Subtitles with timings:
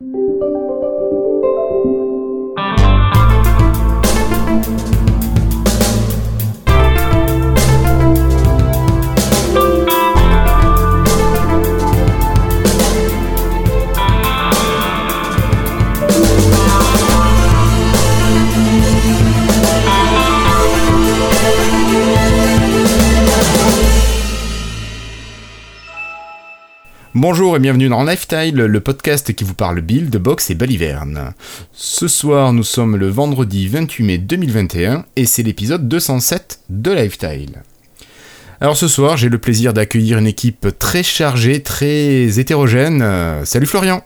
[0.00, 0.27] you
[27.20, 31.34] Bonjour et bienvenue dans Lifestyle, le podcast qui vous parle build, box et baliverne.
[31.72, 37.64] Ce soir, nous sommes le vendredi 28 mai 2021 et c'est l'épisode 207 de Lifestyle.
[38.60, 43.02] Alors ce soir, j'ai le plaisir d'accueillir une équipe très chargée, très hétérogène.
[43.02, 44.04] Euh, salut Florian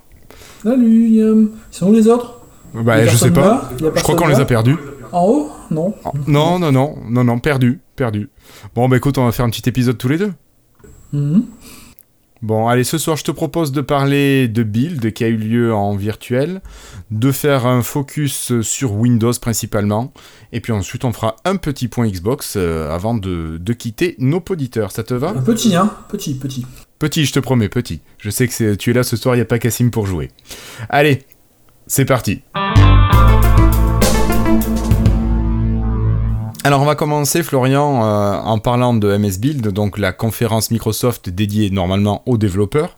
[0.63, 2.41] Salut Ils sont où les autres?
[2.73, 4.79] Bah je sais pas, je crois qu'on les a perdus.
[5.13, 5.51] En haut?
[5.71, 5.93] Non.
[6.27, 8.31] Non, non, non, non, non, perdu, perdu.
[8.75, 10.33] Bon bah écoute, on va faire un petit épisode tous les deux.
[11.13, 11.43] Mhm.
[12.43, 15.73] Bon, allez, ce soir, je te propose de parler de build qui a eu lieu
[15.73, 16.61] en virtuel,
[17.13, 20.13] de faire un focus sur Windows principalement,
[20.51, 24.41] et puis ensuite, on fera un petit point Xbox euh, avant de, de quitter nos
[24.41, 24.91] poditeurs.
[24.91, 25.29] Ça te va?
[25.31, 26.67] Un petit, hein Petit, petit.
[26.99, 28.01] Petit, je te promets, petit.
[28.19, 30.31] Je sais que tu es là ce soir, il n'y a pas Cassim pour jouer.
[30.89, 31.23] Allez,
[31.87, 32.43] c'est parti.
[36.65, 41.29] Alors on va commencer Florian euh, en parlant de MS Build, donc la conférence Microsoft
[41.29, 42.97] dédiée normalement aux développeurs.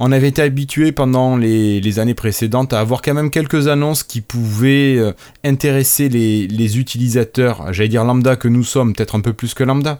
[0.00, 4.20] On avait été habitué pendant les, années précédentes à avoir quand même quelques annonces qui
[4.20, 5.12] pouvaient euh,
[5.44, 9.64] intéresser les, les utilisateurs, j'allais dire lambda que nous sommes, peut-être un peu plus que
[9.64, 9.98] lambda,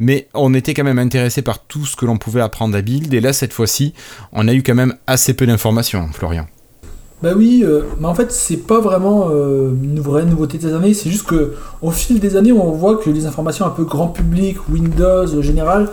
[0.00, 3.14] mais on était quand même intéressé par tout ce que l'on pouvait apprendre à Build,
[3.14, 3.94] et là cette fois-ci,
[4.32, 6.46] on a eu quand même assez peu d'informations, Florian.
[7.22, 10.72] Bah oui, euh, mais en fait, c'est pas vraiment euh, une vraie nouveauté de ces
[10.72, 13.84] années, c'est juste que au fil des années, on voit que les informations un peu
[13.84, 15.90] grand public, Windows euh, général,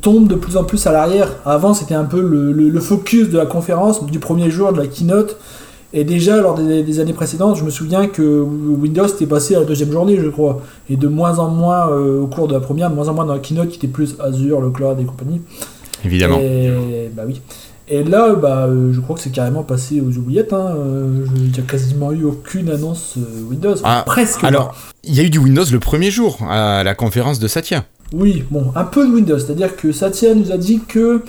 [0.00, 1.28] tombent de plus en plus à l'arrière.
[1.44, 4.78] Avant, c'était un peu le, le- le focus de la conférence, du premier jour, de
[4.78, 5.36] la keynote.
[5.92, 9.58] Et déjà, lors des, des années précédentes, je me souviens que Windows était passé à
[9.58, 10.60] la deuxième journée, je crois.
[10.88, 13.24] Et de moins en moins euh, au cours de la première, de moins en moins
[13.26, 15.40] dans la keynote qui était plus Azure, le cloud et compagnie.
[16.04, 16.38] Évidemment.
[16.38, 17.40] Et, bah oui.
[17.92, 20.52] Et là, bah, euh, je crois que c'est carrément passé aux oubliettes.
[20.52, 20.74] Hein.
[20.76, 23.74] euh, je- Il n'y a quasiment eu aucune annonce euh, Windows.
[23.82, 24.44] Ah, Presque.
[24.44, 27.84] Alors, il y a eu du Windows le premier jour à la conférence de Satya.
[28.12, 29.38] Oui, bon, un peu de Windows.
[29.38, 31.22] C'est-à-dire que Satya nous a dit que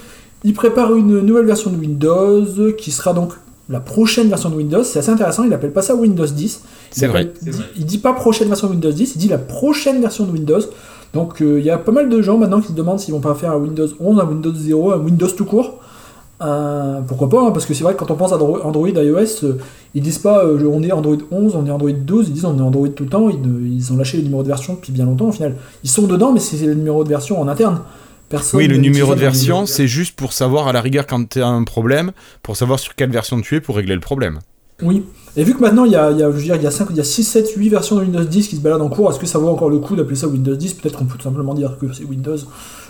[0.43, 2.45] il prépare une nouvelle version de Windows
[2.77, 3.33] qui sera donc
[3.69, 4.83] la prochaine version de Windows.
[4.83, 5.43] C'est assez intéressant.
[5.43, 6.61] Il appelle pas ça Windows 10.
[6.63, 7.21] Il C'est vrai.
[7.21, 9.13] appelle- Il dit, il dit pas prochaine version de Windows 10.
[9.15, 10.59] Il dit la prochaine version de Windows.
[11.13, 13.19] Donc euh, il y a pas mal de gens maintenant qui se demandent s'ils vont
[13.19, 15.79] pas faire un Windows 11, un Windows 0, un Windows tout court.
[16.41, 18.87] Euh, pourquoi pas hein, Parce que c'est vrai que quand on pense à Andro- Android,
[18.89, 19.57] iOS, euh,
[19.93, 22.57] ils disent pas euh, on est Android 11, on est Android 12, ils disent on
[22.57, 23.29] est Android tout le temps.
[23.29, 25.55] Ils, ne- ils ont lâché le numéro de version depuis bien longtemps au final.
[25.83, 27.81] Ils sont dedans, mais c'est le numéro de version en interne.
[28.29, 31.41] Personne Oui, le numéro de version, c'est juste pour savoir à la rigueur quand tu
[31.41, 32.11] as un problème,
[32.43, 34.39] pour savoir sur quelle version tu es pour régler le problème.
[34.81, 35.03] Oui.
[35.37, 36.67] Et vu que maintenant il y a, il y a, je veux dire, il y
[36.67, 38.81] a, 5, il y a 6, 7, 8 versions de Windows 10 qui se baladent
[38.81, 41.05] en cours, est-ce que ça vaut encore le coup d'appeler ça Windows 10 Peut-être qu'on
[41.05, 42.37] peut tout simplement dire que c'est Windows.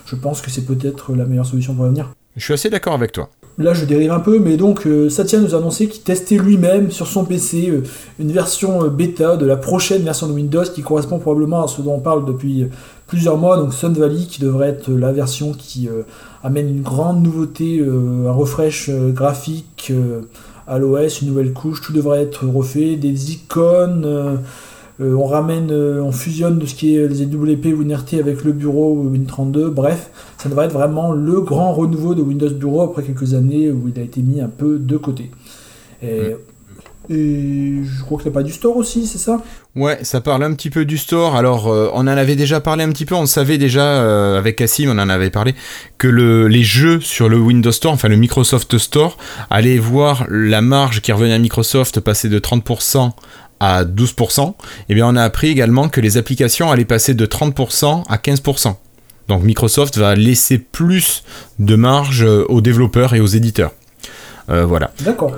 [0.06, 2.12] Je pense que c'est peut-être la meilleure solution pour l'avenir.
[2.38, 3.29] Je suis assez d'accord avec toi.
[3.57, 6.89] Là, je dérive un peu, mais donc euh, Satya nous a annoncé qu'il testait lui-même
[6.89, 7.84] sur son PC euh,
[8.17, 11.81] une version euh, bêta de la prochaine version de Windows qui correspond probablement à ce
[11.81, 12.67] dont on parle depuis
[13.07, 15.89] plusieurs mois, donc Sun Valley qui devrait être la version qui
[16.44, 19.91] amène une grande nouveauté, un refresh graphique
[20.66, 24.39] à l'OS, une nouvelle couche, tout devrait être refait, des icônes.
[25.01, 28.51] Euh, on ramène, euh, on fusionne de ce qui est les EWP WinRT avec le
[28.51, 33.34] bureau Win32, bref, ça devrait être vraiment le grand renouveau de Windows Bureau après quelques
[33.34, 35.31] années où il a été mis un peu de côté.
[36.03, 36.35] Et,
[37.09, 39.41] et je crois n'y a pas du store aussi, c'est ça?
[39.75, 41.35] Ouais, ça parle un petit peu du store.
[41.35, 43.16] Alors, euh, on en avait déjà parlé un petit peu.
[43.16, 45.56] On savait déjà, euh, avec Cassim, on en avait parlé,
[45.97, 49.18] que le, les jeux sur le Windows Store, enfin le Microsoft Store,
[49.50, 53.12] allaient voir la marge qui revenait à Microsoft passer de 30%
[53.61, 54.55] à 12%.
[54.89, 58.75] Et bien, on a appris également que les applications allaient passer de 30% à 15%.
[59.27, 61.23] Donc, Microsoft va laisser plus
[61.59, 63.71] de marge euh, aux développeurs et aux éditeurs.
[64.50, 65.33] Euh, voilà D'accord.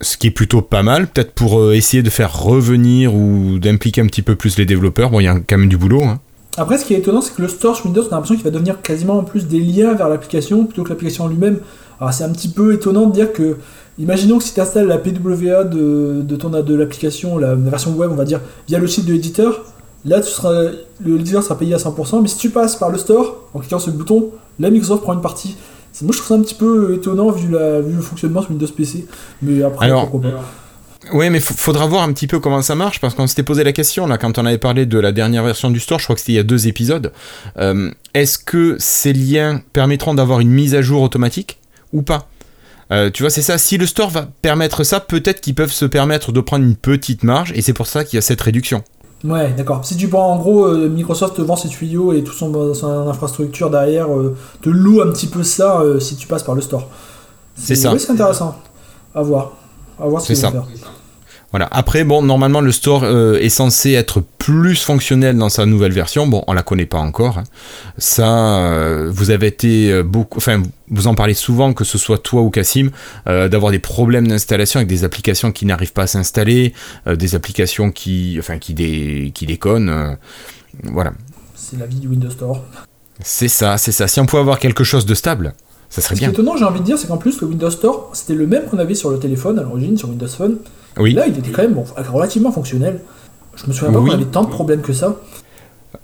[0.00, 4.00] ce qui est plutôt pas mal, peut-être pour euh, essayer de faire revenir ou d'impliquer
[4.00, 5.10] un petit peu plus les développeurs.
[5.10, 6.04] Bon, il y a quand même du boulot.
[6.04, 6.20] hein.
[6.56, 8.44] Après, ce qui est étonnant, c'est que le store sur Windows, on a l'impression qu'il
[8.44, 11.58] va devenir quasiment en plus des liens vers l'application plutôt que l'application en lui-même.
[12.00, 13.56] Alors, c'est un petit peu étonnant de dire que,
[14.00, 17.92] imaginons que si tu installes la PWA de, de, ton, de l'application, la, la version
[17.92, 19.64] web, on va dire, via le site de l'éditeur,
[20.04, 20.62] là, tu seras,
[21.04, 23.78] le l'éditeur sera payé à 100%, mais si tu passes par le store, en cliquant
[23.78, 25.56] sur le bouton, là, Microsoft prend une partie.
[26.02, 28.66] Moi, je trouve ça un petit peu étonnant vu, la, vu le fonctionnement sur Windows
[28.66, 29.06] PC.
[29.42, 30.44] Mais après, Alors, pourquoi pas.
[31.12, 33.72] Oui, mais faudra voir un petit peu comment ça marche parce qu'on s'était posé la
[33.72, 35.98] question là quand on avait parlé de la dernière version du store.
[35.98, 37.12] Je crois que c'était il y a deux épisodes.
[37.58, 41.58] Euh, Est-ce que ces liens permettront d'avoir une mise à jour automatique
[41.92, 42.28] ou pas?
[42.92, 43.56] Euh, tu vois, c'est ça.
[43.58, 47.22] Si le store va permettre ça, peut-être qu'ils peuvent se permettre de prendre une petite
[47.22, 48.82] marge, et c'est pour ça qu'il y a cette réduction.
[49.22, 49.84] Ouais, d'accord.
[49.84, 53.08] Si tu prends en gros, euh, Microsoft te vend ses tuyaux et toute son, son
[53.08, 56.62] infrastructure derrière euh, te loue un petit peu ça euh, si tu passes par le
[56.62, 56.88] store.
[57.54, 57.92] C'est ça.
[57.92, 58.56] Oui, c'est intéressant.
[59.14, 59.52] À voir.
[60.00, 60.66] À voir ce C'est qu'ils vont ça.
[60.80, 60.92] faire.
[61.52, 61.66] Voilà.
[61.72, 66.28] Après, bon, normalement, le store euh, est censé être plus fonctionnel dans sa nouvelle version.
[66.28, 67.38] Bon, on la connaît pas encore.
[67.38, 67.44] hein.
[67.98, 72.18] Ça, euh, vous avez été euh, beaucoup, enfin, vous en parlez souvent, que ce soit
[72.18, 72.90] toi ou Cassim,
[73.26, 76.72] euh, d'avoir des problèmes d'installation avec des applications qui n'arrivent pas à s'installer,
[77.06, 80.16] des applications qui, enfin, qui, dé- qui déconnent.
[80.84, 81.12] voilà.
[81.56, 82.62] C'est la vie du Windows Store.
[83.22, 84.06] C'est ça, c'est ça.
[84.08, 85.52] Si on pouvait avoir quelque chose de stable,
[85.88, 86.32] ça serait Ce qui est bien.
[86.32, 88.78] étonnant, j'ai envie de dire, c'est qu'en plus, le Windows Store, c'était le même qu'on
[88.78, 90.56] avait sur le téléphone à l'origine, sur Windows Phone.
[91.00, 91.12] Oui.
[91.14, 93.00] Là, il était quand même bon, relativement fonctionnel.
[93.56, 94.10] Je me souviens pas Oui.
[94.10, 95.16] qu'on avait tant de problèmes que ça.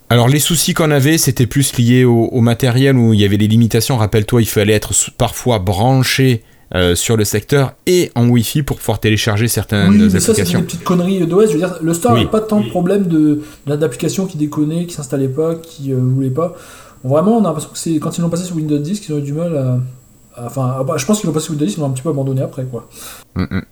[0.09, 3.39] Alors les soucis qu'on avait, c'était plus lié au, au matériel où il y avait
[3.39, 3.97] des limitations.
[3.97, 6.43] Rappelle-toi, il fallait être parfois branché
[6.75, 10.27] euh, sur le secteur et en Wi-Fi pour pouvoir télécharger certaines oui, mais ça, c'est
[10.27, 10.63] des applications.
[10.63, 11.47] petites conneries d'OS.
[11.49, 12.19] Je veux dire, le store Oui.
[12.21, 16.31] n'avait pas tant de problèmes de, d'applications qui déconnaient, qui s'installaient pas, qui euh, voulaient
[16.31, 16.55] pas.
[17.05, 19.19] Vraiment, on a l'impression que c'est quand ils l'ont passé sur Windows 10 qu'ils ont
[19.19, 20.41] eu du mal à.
[20.41, 22.11] à- Enfin, je pense qu'ils l'ont passé sur Windows 10, ils l'ont un petit peu
[22.11, 22.89] abandonné après, quoi.
[23.37, 23.63] Mm, mm.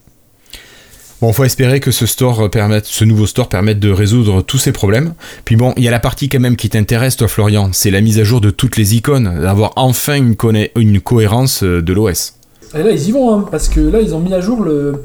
[1.25, 4.73] Bon, faut espérer que ce store permette, ce nouveau store permette de résoudre tous ces
[4.73, 5.15] problèmes.
[5.47, 7.71] Puis bon, il y a la partie quand même qui t'intéresse, toi, Florian.
[7.73, 10.37] C'est la mise à jour de toutes les icônes, d'avoir enfin une,
[10.77, 12.35] une cohérence euh, de l'OS.
[12.75, 14.97] Et là, ils y vont, hein, parce que là, ils ont mis à jour le.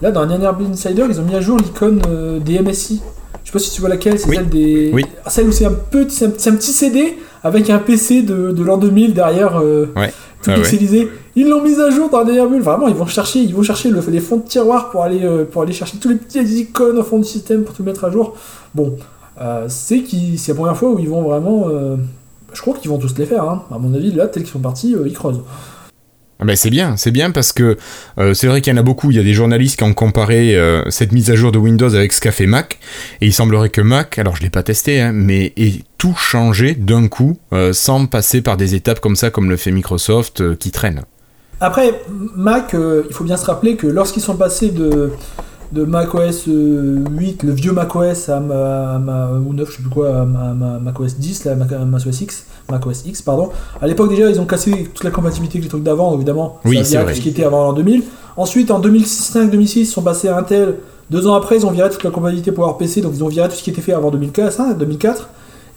[0.00, 3.00] Là, dans Build Insider, ils ont mis à jour l'icône euh, des MSI.
[3.44, 4.34] Je sais pas si tu vois laquelle, c'est Oui.
[4.38, 4.90] celle des.
[4.92, 5.04] Oui.
[5.24, 9.60] Ah, Celle où c'est un petit CD avec un PC de, de l'an 2000 derrière,
[9.60, 10.12] euh, Ouais.
[10.42, 10.62] Tout Ouais, ouais.
[10.62, 11.08] pixelisé.
[11.36, 12.62] Ils l'ont mise à jour dans un Build.
[12.62, 15.44] Vraiment, ils vont chercher, ils vont chercher le, les fonds de tiroir pour aller, euh,
[15.44, 18.10] pour aller chercher tous les petites icônes au fond du système pour tout mettre à
[18.10, 18.34] jour.
[18.74, 18.96] Bon,
[19.40, 20.02] euh, c'est
[20.48, 21.68] la première fois où ils vont vraiment.
[21.68, 21.96] euh,
[22.52, 23.44] je crois qu'ils vont tous les faire.
[23.44, 23.62] Hein.
[23.74, 25.40] À mon avis, là, tels qu'ils sont partis, ils creusent.
[26.42, 27.76] Ah ben c'est bien, c'est bien parce que
[28.18, 29.12] euh, c'est vrai qu'il y en a beaucoup.
[29.12, 31.94] Il y a des journalistes qui ont comparé euh, cette mise à jour de Windows
[31.94, 32.80] avec ce qu'a fait Mac,
[33.20, 36.74] et il semblerait que Mac, alors je l'ai pas testé, hein, mais ait tout changé
[36.74, 40.72] d'un coup, euh, sans passer par des étapes comme ça, comme le fait Microsoft, qui
[40.72, 41.04] traîne.
[41.60, 42.02] Après,
[42.34, 45.12] Mac, il faut bien se rappeler que lorsqu'ils sont passés de,
[45.72, 49.90] de macOS euh, 8, le vieux macOS à ma, ma- ou 9, je sais plus
[49.90, 53.48] quoi, à ma, ma- macOS 10, là, Mac- macOS X, macOS X, pardon.
[53.80, 56.58] À l'époque déjà, ils ont cassé toute la compatibilité avec les trucs d'avant, évidemment.
[56.66, 57.12] Oui, ça c'est vrai.
[57.12, 58.02] tout ce qui était avant l'an 2000.
[58.36, 60.76] Ensuite, en 2005-2006, ils sont passés à Intel.
[61.10, 63.54] Deux ans après, ils ont viré toute la compatibilité PowerPC, donc ils ont viré tout
[63.56, 64.60] ce qui était fait avant 2004.
[64.60, 65.28] hein, 2004.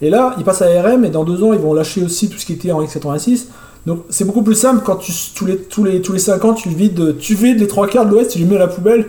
[0.02, 2.38] Et là, ils passent à ARM, et dans deux ans, ils vont lâcher aussi tout
[2.38, 3.46] ce qui était en x86.
[3.86, 6.54] Donc c'est beaucoup plus simple quand tu, tous, les, tous, les, tous les 5 ans
[6.54, 9.06] tu vides, tu vides les trois quarts de l'Ouest, tu les mets à la poubelle.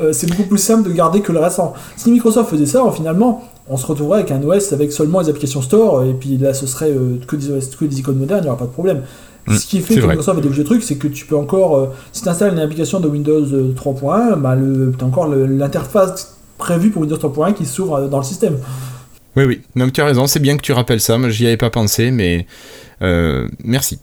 [0.00, 1.74] Euh, c'est beaucoup plus simple de garder que le restant.
[1.96, 5.62] Si Microsoft faisait ça, finalement, on se retrouverait avec un OS avec seulement les applications
[5.62, 8.44] store, et puis là ce serait euh, que, des OS, que des icônes modernes, il
[8.44, 9.02] n'y aura pas de problème.
[9.46, 10.10] Mm, Ce qui fait que vrai.
[10.10, 12.60] Microsoft a développé le truc, c'est que tu peux encore, euh, si tu installes une
[12.60, 17.66] application de Windows euh, 3.1, bah, tu as encore l'interface prévue pour Windows 3.1 qui
[17.66, 18.58] s'ouvre dans le système.
[19.36, 21.58] Oui, oui, non, tu as raison, c'est bien que tu rappelles ça, moi j'y avais
[21.58, 22.46] pas pensé, mais
[23.62, 23.98] merci.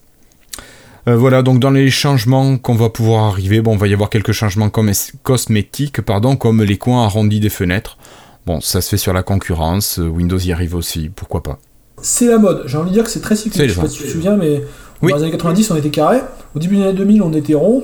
[1.07, 4.09] Euh, voilà, donc dans les changements qu'on va pouvoir arriver, bon, on va y avoir
[4.09, 4.91] quelques changements comme-
[5.23, 7.97] cosmétiques, pardon, comme les coins arrondis des fenêtres.
[8.45, 11.59] Bon, ça se fait sur la concurrence, euh, Windows y arrive aussi, pourquoi pas.
[12.01, 12.63] C'est la mode.
[12.67, 13.69] J'ai envie de dire que c'est très cyclique.
[13.69, 14.61] Je sais pas si tu te souviens, mais
[15.01, 15.11] Oui.
[15.11, 16.19] dans les années 90, on était carré.
[16.55, 17.83] Au début des années 2000, on était rond.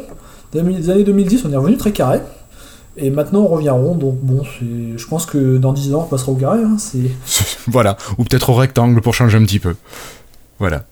[0.54, 2.20] Dans les années 2010, on est revenu très carré.
[2.98, 3.96] Et maintenant, on revient rond.
[3.96, 6.60] Donc, bon, je pense que dans 10 ans, on passera au carré.
[6.64, 6.76] hein.
[7.68, 9.76] Voilà, ou peut-être au rectangle pour changer un petit peu.
[10.58, 10.86] Voilà.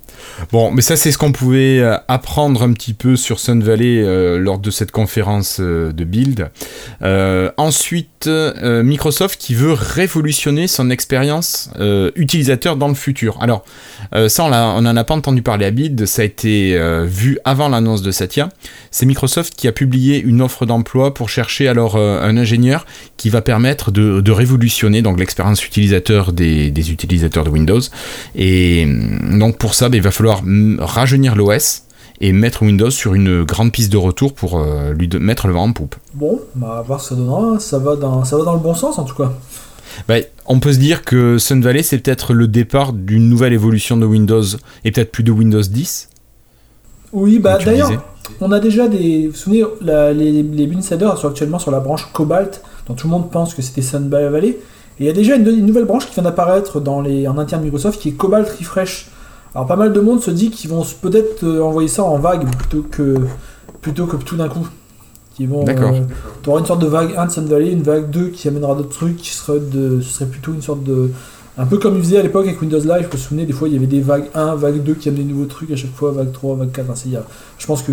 [0.52, 4.04] Bon, mais ça c'est ce qu'on pouvait euh, apprendre un petit peu sur Sun Valley
[4.04, 6.50] euh, lors de cette conférence euh, de build.
[7.58, 11.70] Ensuite, Microsoft qui veut révolutionner son expérience
[12.16, 13.38] utilisateur dans le futur.
[13.42, 13.64] Alors,
[14.28, 17.40] ça on, l'a- on en a pas entendu parler à build, ça a été vu
[17.46, 18.50] avant l'annonce de Satya.
[18.92, 22.86] C'est Microsoft qui a publié une offre d'emploi pour chercher alors un ingénieur
[23.18, 27.82] qui va permettre de, révolutionner donc l'expérience utilisateur des, utilisateurs de Windows.
[28.36, 28.88] Et
[29.34, 30.42] donc pour ça, ben, il va falloir
[30.80, 31.84] rajeunir l'OS
[32.20, 35.54] et mettre Windows sur une grande piste de retour pour euh, lui de- mettre le
[35.54, 35.96] vent en poupe.
[36.16, 37.60] Bon, bah, va voir ce que ça donnera.
[37.60, 38.24] Ça va, dans...
[38.26, 39.32] ça va dans le bon sens, en tout cas.
[40.08, 43.98] Ben, on peut se dire que Sun Valley, c'est peut-être le départ d'une nouvelle évolution
[43.98, 44.44] de Windows
[44.84, 46.10] et peut-être plus de Windows 10.
[47.14, 47.92] Oui, bah d'ailleurs,
[48.42, 49.28] on a déjà des.
[49.28, 53.08] Vous vous souvenez, la- les, les Insiders sont actuellement sur la branche Cobalt, dont tout
[53.08, 54.50] le monde pense que c'était Sun Valley.
[55.00, 57.38] Et il y a déjà une, une nouvelle branche qui vient d'apparaître dans les, en
[57.38, 59.08] interne Microsoft qui est Cobalt Refresh.
[59.56, 62.48] Alors pas mal de monde se dit qu'ils vont peut-être euh, envoyer ça en vague
[62.56, 63.16] plutôt que,
[63.82, 64.68] plutôt que tout d'un coup.
[65.36, 65.64] Qui vont.
[65.64, 65.94] D'accord.
[66.42, 68.74] tu auras une sorte de vague 1 de Sun Valley, une vague 2 qui amènera
[68.74, 71.12] d'autres trucs, qui serait de, ce serait plutôt une sorte de,
[71.60, 73.68] Un peu comme ils faisaient à l'époque avec Windows Live, vous vous souvenez, des fois
[73.68, 75.94] il y avait des vagues 1, vague 2 qui amenaient des nouveaux trucs à chaque
[75.94, 76.90] fois, vague 3, vague 4.
[76.90, 77.00] Enfin,
[77.60, 77.92] je pense que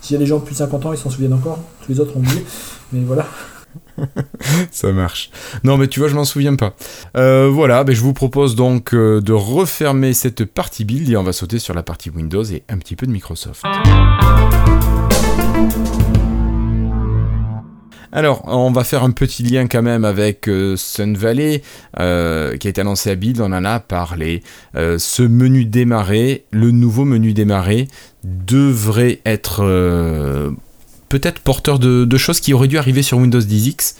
[0.00, 1.60] s'il y a des gens de plus de 50 ans, ils s'en souviennent encore.
[1.84, 2.44] Tous les autres ont oublié.
[2.92, 3.26] Mais voilà.
[4.70, 5.30] Ça marche.
[5.64, 6.74] Non, mais tu vois, je m'en souviens pas.
[7.16, 11.22] Euh, voilà, ben, je vous propose donc euh, de refermer cette partie build et on
[11.22, 13.64] va sauter sur la partie Windows et un petit peu de Microsoft.
[18.12, 21.62] Alors, on va faire un petit lien quand même avec euh, Sun Valley,
[21.96, 24.42] qui a été annoncé à Build, on en a parlé.
[24.74, 27.86] Ce menu démarrer, le nouveau menu démarrer,
[28.24, 29.62] devrait être
[31.10, 33.96] peut-être porteur de, choses qui auraient dû arriver sur Windows 10X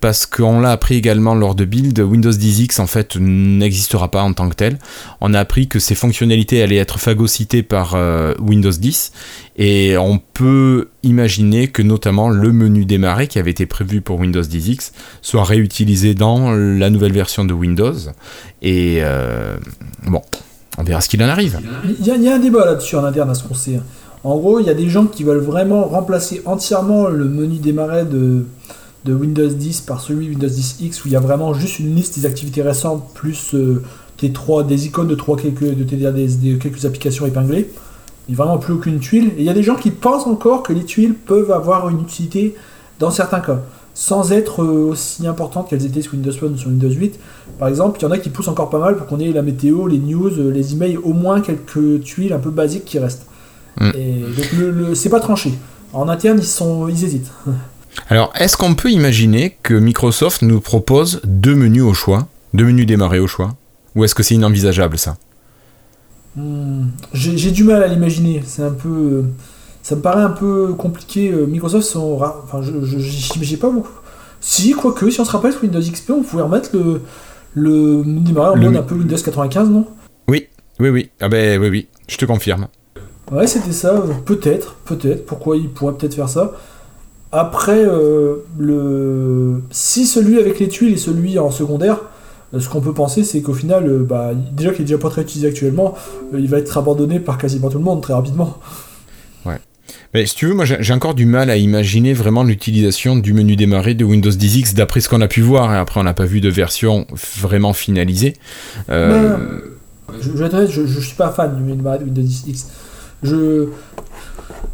[0.00, 4.34] parce qu'on l'a appris également lors de build, Windows 10X en fait n'existera pas en
[4.34, 4.78] tant que tel.
[5.20, 9.12] On a appris que ces fonctionnalités allaient être phagocytées par euh, Windows 10
[9.56, 14.42] et on peut imaginer que notamment le menu démarrer qui avait été prévu pour Windows
[14.42, 17.96] 10X soit réutilisé dans la nouvelle version de Windows.
[18.60, 19.56] Et euh,
[20.06, 20.22] bon,
[20.78, 21.58] on verra ce qu'il en arrive.
[22.00, 23.80] Il y, a, un débat là-dessus en interne à ce qu'on sait.
[24.26, 28.04] En gros, il y a des gens qui veulent vraiment remplacer entièrement le menu démarrer
[28.04, 28.44] de
[29.06, 32.18] Windows 10 par celui Windows 10 X où il y a vraiment juste une liste
[32.18, 33.84] des activités récentes plus euh,
[34.20, 37.70] des icônes de, trois, quelques, de quelques applications épinglées.
[38.28, 39.28] Il n'y a vraiment plus aucune tuile.
[39.36, 42.00] Et il y a des gens qui pensent encore que les tuiles peuvent avoir une
[42.00, 42.56] utilité
[42.98, 43.60] dans certains cas,
[43.94, 47.16] sans être euh, aussi importantes qu'elles étaient sur Windows Phone ou sur Windows 8.
[47.60, 49.42] Par exemple, il y en a qui poussent encore pas mal pour qu'on ait la
[49.42, 53.26] météo, les news, euh, les emails, au moins quelques tuiles un peu basiques qui restent.
[53.80, 53.90] Mm.
[53.94, 55.54] Et donc le, c'est pas tranché.
[55.92, 57.30] En interne, ils, sont, ils hésitent.
[58.08, 62.86] Alors, est-ce qu'on peut imaginer que Microsoft nous propose deux menus au choix, deux menus
[62.86, 63.54] démarrer au choix?
[63.94, 65.16] Ou est-ce que c'est inenvisageable ça?
[66.36, 68.42] Hmm, J'ai du mal à l'imaginer.
[68.44, 69.24] C'est un peu.
[69.82, 71.30] Ça me paraît un peu compliqué.
[71.32, 72.20] Euh, Microsoft sont.
[72.44, 72.98] Enfin, je
[73.40, 73.88] j'ai pas beaucoup.
[74.40, 77.00] Si, quoique, si on se rappelle sur Windows XP, on pouvait remettre le,
[77.54, 79.86] le menu démarrer en mode un peu Windows 95, non?
[80.28, 80.46] Oui,
[80.78, 81.10] oui, oui.
[81.20, 82.68] Ah ben oui, oui, je te confirme.
[83.32, 84.02] Ouais, c'était ça.
[84.24, 85.26] Peut-être, peut-être.
[85.26, 86.52] Pourquoi il pourrait peut-être faire ça
[87.32, 89.62] après, euh, le...
[89.70, 91.98] si celui avec les tuiles est celui en secondaire,
[92.54, 95.10] euh, ce qu'on peut penser, c'est qu'au final, euh, bah, déjà qu'il est déjà pas
[95.10, 95.94] très utilisé actuellement,
[96.32, 98.58] il va être abandonné par quasiment tout le monde très rapidement.
[99.44, 99.58] Ouais.
[100.14, 103.56] Mais si tu veux, moi j'ai encore du mal à imaginer vraiment l'utilisation du menu
[103.56, 105.74] démarrer de Windows 10X d'après ce qu'on a pu voir.
[105.74, 107.06] Et après, on n'a pas vu de version
[107.38, 108.34] vraiment finalisée.
[108.88, 109.34] je,
[110.20, 112.66] je, je, je, suis pas fan du menu démarrer de Windows 10X.
[113.22, 113.68] Je.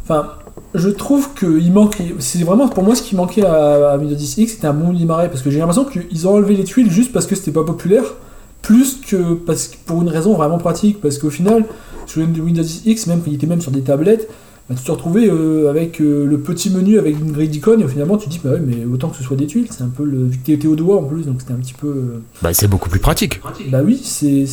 [0.03, 0.37] Enfin
[0.75, 1.97] je trouve que il manque.
[2.19, 5.29] C'est vraiment pour moi ce qui manquait à, Windows 10 X, c'était un bon démarrer
[5.29, 8.03] parce que j'ai l'impression qu'ils ont enlevé les tuiles juste parce que c'était pas populaire,
[8.61, 10.99] plus que parce pour une raison vraiment pratique.
[11.01, 11.65] Parce qu'au final,
[12.05, 14.29] sur Windows 10 X, même quand il était même sur des tablettes,
[14.69, 17.87] bah, tu te retrouvais euh, avec euh, le petit menu avec une grille d'icônes et
[17.87, 19.89] finalement tu te dis bah ouais, mais autant que ce soit des tuiles, c'est un
[19.89, 20.25] peu le.
[20.25, 21.87] Vu que au doigt en plus, donc c'était un petit peu.
[21.87, 23.41] Euh, bah c'est beaucoup plus pratique.
[23.69, 24.45] Bah oui, c'est.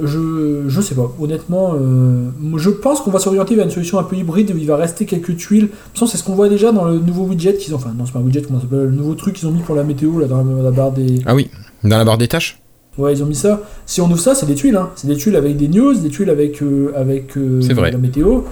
[0.00, 4.02] Je, je sais pas, honnêtement, euh, je pense qu'on va s'orienter vers une solution un
[4.04, 5.68] peu hybride où il va rester quelques tuiles.
[5.68, 8.12] De c'est ce qu'on voit déjà dans le nouveau widget qu'ils ont, enfin, non, c'est
[8.12, 10.18] pas un widget, comment ça s'appelle, le nouveau truc qu'ils ont mis pour la météo,
[10.18, 11.20] là, dans la, barre des.
[11.26, 11.50] Ah oui,
[11.84, 12.58] dans la barre des tâches
[12.96, 13.60] Ouais, ils ont mis ça.
[13.84, 14.90] Si on ouvre ça, c'est des tuiles, hein.
[14.96, 18.42] C'est des tuiles avec des news, des tuiles avec, euh, avec euh, la météo.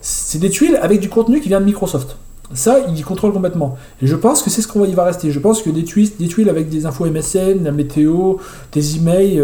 [0.00, 2.16] C'est des tuiles avec du contenu qui vient de Microsoft.
[2.52, 3.76] Ça, ils contrôlent complètement.
[4.02, 5.30] Et je pense que c'est ce qu'on va y va rester.
[5.30, 8.36] Je pense que des tuiles, des tuiles avec des infos MSN, la météo,
[8.72, 9.40] des emails.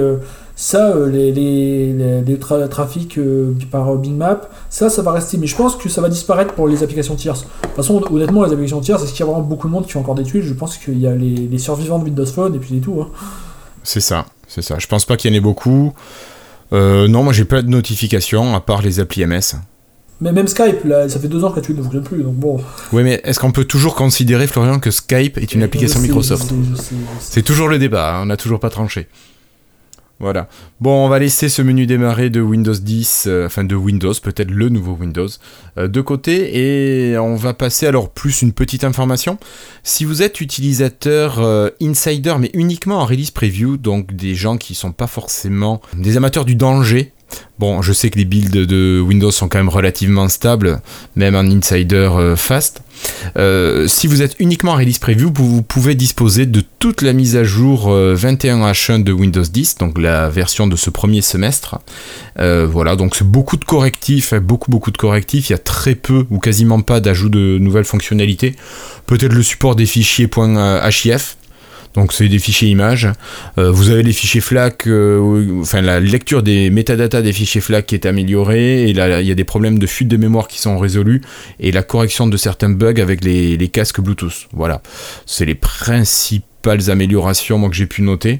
[0.59, 2.39] Ça, euh, les, les, les,
[2.71, 5.37] trafics euh, par Bing Map, ça, ça va rester.
[5.37, 7.43] Mais je pense que ça va disparaître pour les applications tierces.
[7.43, 9.85] De toute façon, honnêtement, les applications tierces, est-ce qu'il y a vraiment beaucoup de monde
[9.85, 12.55] qui fait encore des tuiles Je pense qu'il y a les, survivants de Windows Phone
[12.55, 13.03] et puis c'est tout.
[13.03, 13.11] Hein.
[13.83, 14.77] C'est ça, c'est ça.
[14.79, 15.93] Je pense pas qu'il y en ait beaucoup.
[16.73, 19.59] Euh, non, moi j'ai pas de notifications à part les applis MS.
[20.23, 22.35] Mais même Skype, là, ça fait deux ans que la tuile ne fonctionne plus, donc
[22.35, 22.59] bon.
[22.95, 26.51] Oui, mais est-ce qu'on peut toujours considérer, Florian, que Skype est une application Microsoft?
[27.21, 29.09] C'est toujours le débat, hein, on n'a toujours pas tranché.
[30.19, 30.49] Voilà.
[30.81, 34.51] Bon, on va laisser ce menu démarrer de Windows 10, euh, enfin de Windows, peut-être
[34.51, 35.29] le nouveau Windows,
[35.77, 39.37] euh, de côté et on va passer alors plus une petite information.
[39.83, 44.75] Si vous êtes utilisateur euh, insider, mais uniquement en release preview, donc des gens qui
[44.75, 47.13] sont pas forcément des amateurs du danger,
[47.59, 50.81] Bon, je sais que les builds de Windows sont quand même relativement stables,
[51.17, 52.83] même en insider euh, fast.
[53.39, 57.35] Euh, si vous êtes uniquement en release preview, vous, pouvez disposer de toute la mise
[57.35, 61.79] à jour 21H1 euh, de Windows 10, donc la version de ce premier semestre.
[62.37, 65.49] voilà, donc c'est beaucoup de correctifs, hein, beaucoup beaucoup de correctifs.
[65.49, 68.55] Il y a très peu ou quasiment pas d'ajout de nouvelles fonctionnalités.
[69.07, 71.37] Peut-être le support des fichiers .hif
[71.97, 73.09] donc c'est des fichiers images.
[73.59, 77.87] Euh, vous avez les fichiers FLAC, euh, enfin la lecture des métadatas des fichiers FLAC
[77.87, 80.61] qui est améliorée, et là il y a des problèmes de fuite de mémoire qui
[80.61, 81.23] sont résolus,
[81.59, 84.49] et la correction de certains bugs avec les, casques Bluetooth.
[84.53, 84.83] Voilà,
[85.25, 88.39] c'est les principales améliorations que j'ai pu noter.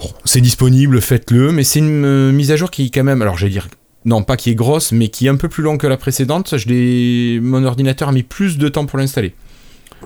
[0.00, 3.38] Bon, c'est disponible, faites-le, mais c'est une euh, mise à jour qui quand même, alors
[3.38, 3.68] je vais dire,
[4.04, 6.56] non pas qui est grosse, mais qui est un peu plus longue que la précédente.
[6.58, 9.32] Je mon ordinateur a mis plus de temps pour l'installer.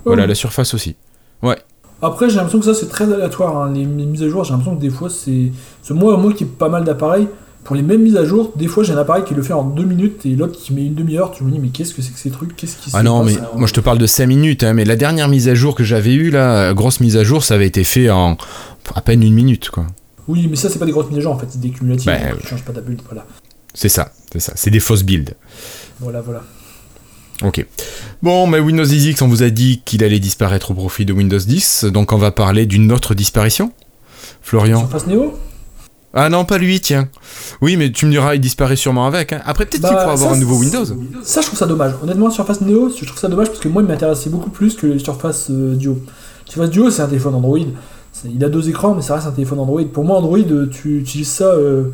[0.05, 0.27] Voilà, Oh.
[0.27, 0.95] la surface aussi.
[1.43, 1.57] Ouais.
[2.02, 3.57] Après, j'ai l'impression que ça, c'est très aléatoire.
[3.57, 3.73] hein.
[3.75, 5.52] Les mises à jour, j'ai l'impression que des fois, c'est.
[5.83, 7.28] c'est moi, moi qui ai pas mal d'appareils,
[7.62, 9.64] pour les mêmes mises à jour, des fois, j'ai un appareil qui le fait en
[9.64, 11.30] deux minutes et l'autre qui met une demi-heure.
[11.30, 12.57] Tu me dis, mais qu'est-ce que c'est que ces trucs?
[12.57, 14.97] Qu'est-ce qui Ah non, mais moi je te parle de 5 minutes, hein, mais la
[14.97, 17.85] dernière mise à jour que j'avais eue, là, grosse mise à jour, ça avait été
[17.85, 18.38] fait en
[18.95, 19.87] à peine une minute, quoi.
[20.26, 22.07] Oui, mais ça, c'est pas des grosses mises à jour en fait, c'est des cumulatives.
[22.07, 22.38] Bah, oui.
[22.40, 23.02] Tu changes pas ta build.
[23.07, 23.26] Voilà,
[23.75, 24.52] C'est ça, c'est ça.
[24.57, 25.35] C'est des fausses builds.
[26.00, 26.42] voilà, voilà.
[27.42, 27.64] Ok.
[28.23, 31.12] Bon, mais Windows 10 X, on vous a dit qu'il allait disparaître au profit de
[31.12, 33.73] Windows 10, donc on va parler d'une autre disparition.
[34.42, 35.35] Florian Surface Neo?
[36.12, 37.09] Ah non, pas lui, tiens.
[37.62, 39.32] Oui, mais tu me diras, il disparaît sûrement avec.
[39.32, 39.40] hein.
[39.47, 40.85] Après, peut-être qu'il Bah, pourra avoir un nouveau Windows.
[41.23, 41.92] Ça, je trouve ça dommage.
[42.02, 44.99] Honnêtement, Surface Neo, je trouve ça dommage parce que moi, il m'intéressait beaucoup plus que
[44.99, 45.99] Surface euh, Duo.
[46.47, 47.59] Surface Duo, c'est un téléphone Android.
[48.25, 49.85] Il a deux écrans, mais ça reste un téléphone Android.
[49.85, 51.85] Pour moi, Android, euh, tu utilises ça euh,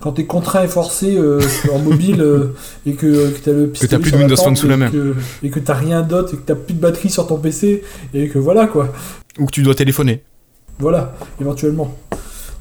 [0.00, 1.40] quand t'es contraint et forcé euh,
[1.72, 2.54] en mobile euh,
[2.86, 4.90] et que, que t'as le pistolet plus de sur la Windows Phone sous la main.
[4.90, 7.82] que- et que t'as rien d'autre et que t'as plus de batterie sur ton PC
[8.14, 8.88] et que voilà quoi.
[9.38, 10.22] Ou que tu dois téléphoner.
[10.78, 11.94] Voilà, éventuellement.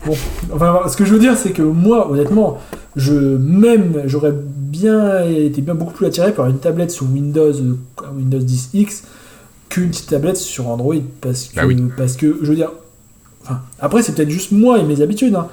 [0.06, 0.16] Bon,
[0.54, 2.58] enfin, ce que je veux dire, c'est que moi, honnêtement,
[2.96, 7.76] je même j'aurais bien été bien beaucoup plus attiré par une tablette sous Windows, euh,
[8.16, 9.04] Windows 10X
[9.70, 11.78] qu'une petite tablette sur Android, parce que, Bah oui.
[11.98, 12.72] parce que je veux dire,
[13.44, 15.48] enfin, après c'est peut-être juste moi et mes habitudes, hein,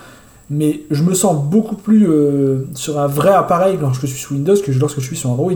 [0.50, 4.34] mais je me sens beaucoup plus euh, sur un vrai appareil lorsque je suis sous
[4.34, 5.52] Windows que lorsque je suis sur Android.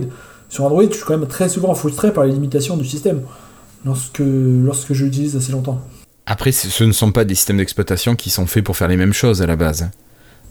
[0.48, 3.20] Sur Android, je suis quand même très souvent frustré par les limitations du système
[3.84, 5.80] lorsque lorsque je l'utilise assez longtemps.
[6.26, 9.12] Après, ce ne sont pas des systèmes d'exploitation qui sont faits pour faire les mêmes
[9.12, 9.90] choses à la base.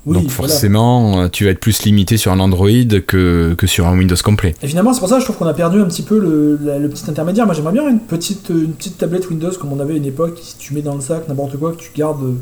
[0.06, 2.70] Oui, Donc forcément, euh, tu vas être plus limité sur un Android
[3.06, 4.56] que, que sur un Windows complet.
[4.62, 6.58] Et finalement, c'est pour ça que je trouve qu'on a perdu un petit peu le,
[6.64, 7.46] la- le petit intermédiaire.
[7.46, 10.36] Moi, j'aimerais bien une petite, une petite tablette Windows comme on avait à une époque,
[10.36, 12.36] qui tu mets dans le sac, n'importe quoi, que tu gardes,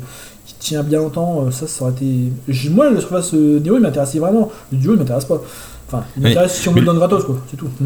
[0.58, 1.46] tient bien longtemps.
[1.46, 2.32] euh, Ça, ça aurait été.
[2.70, 4.50] Moi, le Surface Neo, il m'intéressait vraiment.
[4.72, 5.40] Le Duo, il m'intéresse pas.
[5.86, 7.40] Enfin, il m'intéresse si on me le donne gratos, quoi.
[7.50, 7.68] C'est tout.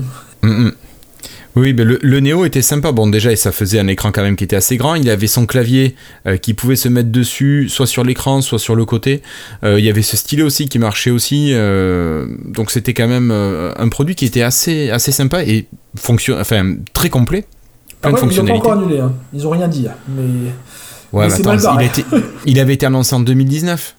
[0.44, 0.72] Mm, mm.
[1.54, 2.90] Oui, mais le, le Neo était sympa.
[2.92, 4.94] Bon, déjà, et ça faisait un écran quand même qui était assez grand.
[4.96, 5.94] Il avait son clavier
[6.26, 9.22] euh, qui pouvait se mettre dessus, soit sur l'écran, soit sur le côté.
[9.62, 11.50] Euh, il y avait ce stylet aussi qui marchait aussi.
[11.52, 16.74] euh, donc c'était quand même un produit qui était assez, assez sympa et fonction, enfin
[16.94, 17.44] très complet.
[18.00, 18.58] Plein de Après, ils l'ont pas fonctionnalités.
[18.68, 18.98] encore annulé.
[19.00, 19.12] Hein.
[19.34, 19.86] Ils ont rien dit.
[19.86, 19.94] hein.
[20.08, 20.24] Mais
[21.12, 21.84] Ouais, attends, mal il, barré.
[21.84, 22.04] a été-
[22.46, 23.96] il avait été annoncé en 2019.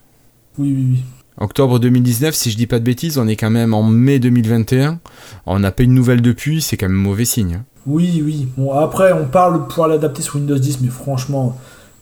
[0.58, 1.04] oui, oui, oui.
[1.40, 5.00] Octobre 2019, si je dis pas de bêtises, on est quand même en mai 2021.
[5.48, 7.56] On n'a pas eu de nouvelles depuis, c'est quand même mauvais signe.
[7.56, 7.64] hein.
[7.88, 8.48] Oui, oui.
[8.56, 11.58] Bon, après, on parle de pouvoir l'adapter sur Windows 10, mais franchement,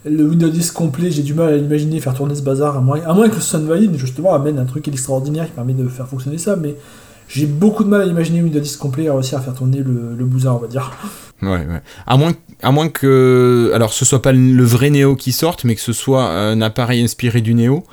[0.06, 3.00] le Windows 10 complet, j'ai du mal à l'imaginer faire tourner ce bazar, à moins,
[3.06, 6.38] à moins que Sun Valley, justement, amène un truc extraordinaire qui permet de faire fonctionner
[6.38, 6.76] ça, mais
[7.34, 10.26] j'ai beaucoup de mal à imaginer Windows 10 complet réussir à faire tourner le, le
[10.26, 10.92] bouzard, on va dire.
[11.42, 11.82] Ouais, ouais.
[12.06, 15.76] À moins, à moins que, alors, ce soit pas le vrai Neo qui sorte, mais
[15.76, 17.84] que ce soit un appareil inspiré du Neo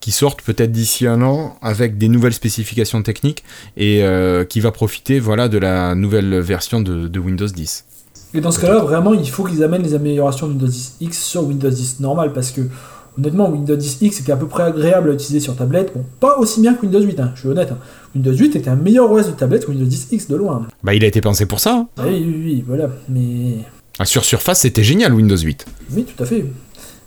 [0.00, 3.44] qui sorte peut-être d'ici un an avec des nouvelles spécifications techniques
[3.76, 7.84] et euh, qui va profiter, voilà, de la nouvelle version de, de Windows 10.
[8.34, 11.22] Et dans ce cas-là, vraiment, il faut qu'ils amènent les améliorations de Windows 10 X
[11.22, 12.62] sur Windows 10 normal, parce que,
[13.18, 16.38] honnêtement, Windows 10 X était à peu près agréable à utiliser sur tablette, bon, pas
[16.38, 17.70] aussi bien que Windows 8, hein, je suis honnête.
[17.72, 17.78] hein.
[18.14, 20.66] Windows 8 était un meilleur OS de tablette que Windows 10 X de loin.
[20.82, 21.72] Bah, il a été pensé pour ça.
[21.74, 21.88] hein.
[21.98, 23.58] Ah Oui, oui, oui, voilà, mais...
[23.98, 25.64] Ah, Sur Surface, c'était génial Windows 8.
[25.94, 26.44] Oui, tout à fait.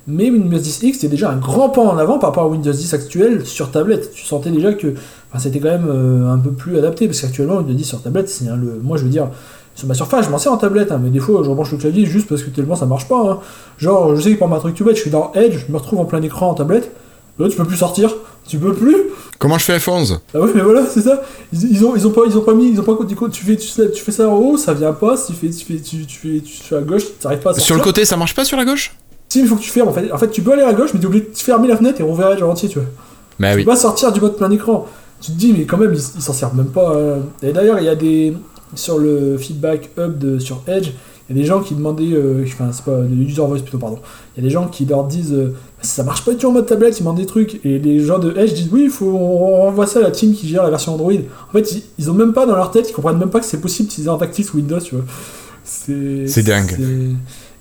[0.07, 2.71] Mais Windows 10 X c'était déjà un grand pas en avant par rapport à Windows
[2.71, 4.11] 10 actuel sur tablette.
[4.11, 4.87] Tu sentais déjà que
[5.29, 8.27] enfin, c'était quand même euh, un peu plus adapté parce qu'actuellement Windows 10 sur tablette,
[8.27, 8.79] c'est le.
[8.81, 9.29] Moi, je veux dire,
[9.79, 11.77] sur ma surface, je m'en sers en tablette, hein, mais des fois, je rebranche le
[11.77, 13.19] clavier juste parce que tellement ça marche pas.
[13.19, 13.39] hein.
[13.77, 15.77] Genre, je sais que pour ma truc tout bête, je suis dans Edge, je me
[15.77, 16.91] retrouve en plein écran en tablette.
[17.39, 18.13] Là, tu peux plus sortir,
[18.45, 18.97] tu peux plus.
[19.39, 21.21] Comment je fais F11 Ah oui, mais voilà, c'est ça.
[21.53, 23.29] Ils, ils ont, ils ont pas, ils ont pas mis, ils ont pas du coup,
[23.29, 25.15] tu fais, tu, fais- tu fais ça en haut, ça vient pas.
[25.15, 27.51] Si tu fais, tu fais, tu, tu fais, tu fais à gauche, tu n'arrives pas
[27.51, 27.65] à sortir.
[27.65, 28.93] Sur le côté, ça marche pas sur la gauche?
[29.29, 29.87] Si, il faut que tu fermes.
[29.87, 31.69] En fait, en fait, tu peux aller à gauche, mais tu es obligé de fermer
[31.69, 32.87] la fenêtre et rouvrir Edge en entier, tu vois.
[33.39, 33.63] Bah Tu oui.
[33.63, 34.85] peux pas sortir du mode plein écran.
[35.21, 36.91] Tu te dis, mais quand même, ils ils s'en servent même pas.
[36.91, 37.19] euh.
[37.41, 38.33] Et d'ailleurs, il y a des.
[38.75, 40.89] Sur le feedback hub de, sur Edge,
[41.29, 42.13] il y a des gens qui demandaient.
[42.13, 42.99] euh, enfin, c'est pas.
[43.01, 43.99] Le user voice plutôt, pardon.
[44.35, 45.33] Il y a des gens qui leur disent.
[45.33, 47.63] euh, ça marche pas du tout en mode tablette, ils demandent des trucs.
[47.65, 50.33] Et les gens de Edge disent, oui, il faut, on renvoie ça à la team
[50.33, 51.13] qui gère la version Android.
[51.13, 53.45] En fait, ils, ils ont même pas dans leur tête, ils comprennent même pas que
[53.45, 55.05] c'est possible d'utiliser en tactile sous Windows, tu vois.
[55.63, 56.27] C'est.
[56.27, 56.77] C'est dingue.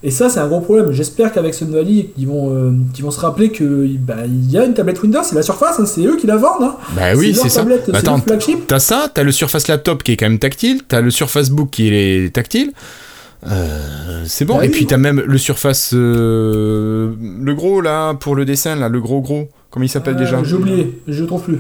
[0.05, 0.93] Et ça, c'est un gros problème.
[0.93, 4.65] J'espère qu'avec Valley, ils vont, euh, qu'ils vont se rappeler qu'il bah, il y a
[4.65, 6.63] une tablette Windows, c'est la Surface, hein, c'est eux qui la vendent.
[6.63, 6.77] Hein.
[6.95, 7.61] Bah oui, c'est ça.
[7.63, 8.21] tablette, Attends.
[8.69, 11.71] T'as ça, t'as le Surface Laptop qui est quand même tactile, t'as le Surface Book
[11.71, 12.73] qui est tactile.
[13.47, 14.57] Euh, c'est bon.
[14.57, 18.77] Bah Et oui, puis t'as même le Surface, euh, le gros là pour le dessin
[18.77, 19.49] là, le gros gros.
[19.71, 20.43] Comment il s'appelle Euh, déjà?
[20.45, 21.59] J'ai oublié, je trouve plus.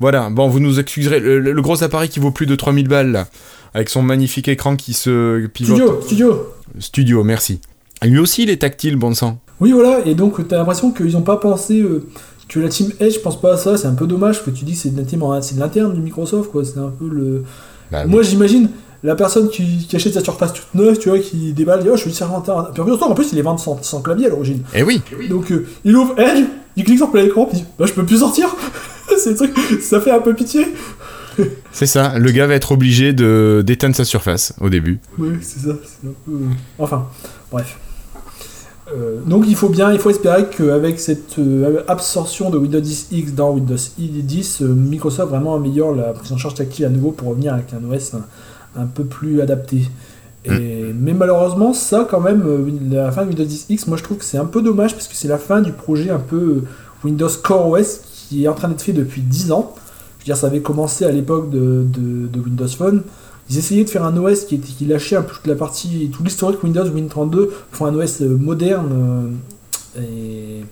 [0.00, 0.28] Voilà.
[0.30, 1.20] Bon, vous nous excuserez.
[1.20, 3.28] Le, le- le gros appareil qui vaut plus de 3000 balles là,
[3.72, 5.76] avec son magnifique écran qui se pivote.
[5.76, 6.46] Studio, studio.
[6.78, 7.60] Studio, merci.
[8.02, 9.38] Lui aussi, il est tactile, bon sang.
[9.60, 12.06] Oui, voilà, et donc t'as l'impression qu'ils n'ont pas pensé euh,
[12.48, 14.72] que la team Edge pense pas à ça, c'est un peu dommage, que tu dis
[14.72, 17.44] que c'est de l'interne du Microsoft, quoi, c'est un peu le...
[17.90, 18.68] Bah, Moi, j'imagine
[19.02, 21.96] la personne qui, qui achète sa surface toute neuve, tu vois, qui déballe, dit, oh,
[21.96, 24.30] je suis servant Puis en plus, en plus, il est vendu sans, sans clavier à
[24.30, 24.62] l'origine.
[24.74, 25.00] Eh oui.
[25.30, 26.44] Donc, euh, il ouvre Edge,
[26.76, 28.54] il clique sur plein écran, puis il dit, bah, je peux plus sortir.
[29.16, 30.66] c'est le truc, ça fait un peu pitié.
[31.72, 32.18] C'est ça.
[32.18, 34.98] Le gars va être obligé de d'éteindre sa surface au début.
[35.18, 35.74] Oui, c'est ça.
[35.84, 36.32] c'est un peu...
[36.32, 37.06] euh, Enfin,
[37.50, 37.78] bref.
[38.94, 43.08] Euh, donc il faut bien, il faut espérer qu'avec cette euh, absorption de Windows 10
[43.10, 47.10] X dans Windows 10, euh, Microsoft vraiment améliore la prise en charge tactile à nouveau
[47.10, 48.24] pour revenir avec un OS un,
[48.80, 49.88] un peu plus adapté.
[50.44, 52.44] Et, Mais malheureusement, ça quand même,
[52.88, 55.08] la fin de Windows 10 X, moi je trouve que c'est un peu dommage parce
[55.08, 56.62] que c'est la fin du projet un peu
[57.02, 59.74] Windows Core OS qui est en train d'être fait depuis 10 ans.
[60.26, 63.02] Dire, ça avait commencé à l'époque de, de- de Windows Phone.
[63.48, 66.10] Ils essayaient de faire un OS qui, était, qui lâchait un peu toute la partie,
[66.12, 69.30] tout l'historique Windows, Win32, pour un OS euh, moderne
[69.96, 70.64] euh, et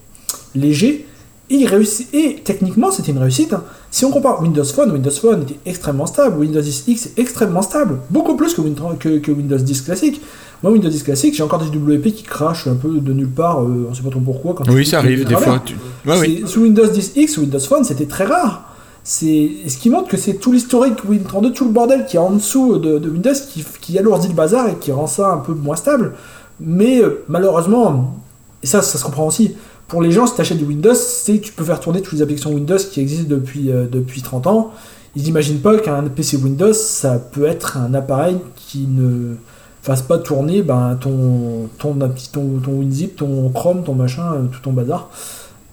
[0.59, 1.07] léger.
[1.51, 3.53] Et, ils réussi- et techniquement, c'était une réussite.
[3.53, 3.63] hein.
[3.91, 7.63] Si on compare Windows Phone, Windows Phone était extrêmement stable, Windows 10 X est extrêmement
[7.63, 10.21] stable, beaucoup plus que, Win- que- que Windows 10 classique.
[10.63, 13.63] Moi, Windows 10 classique, j'ai encore des WP qui crachent un peu de nulle part,
[13.63, 14.55] euh, on sait pas trop pourquoi.
[14.55, 15.63] Quand Oui, ça arrive de des fois.
[15.65, 15.75] tu-
[16.09, 16.39] Ouais, oui.
[16.41, 18.74] C'est- Sous Windows 10 X Windows Phone, c'était très rare.
[19.07, 22.31] C'est ce qui montre que c'est tout l'historique Win32, tout le bordel qui est en
[22.31, 25.77] dessous de, Windows qui, qui alourdit le bazar et qui rend ça un peu moins
[25.77, 26.15] stable.
[26.59, 28.15] Mais euh, malheureusement,
[28.63, 29.55] et ça, ça se comprend aussi,
[29.89, 32.23] pour les gens, si tu achètes du Windows, c'est tu peux faire tourner toutes les
[32.23, 34.73] applications Windows qui existent depuis, euh, depuis 30 ans.
[35.15, 39.35] Ils n'imaginent pas qu'un PC Windows, ça peut être un appareil qui ne
[39.83, 41.95] fasse pas tourner ben, ton, ton,
[42.33, 45.11] ton, ton WinZip, ton Chrome, ton machin, euh, tout ton bazar.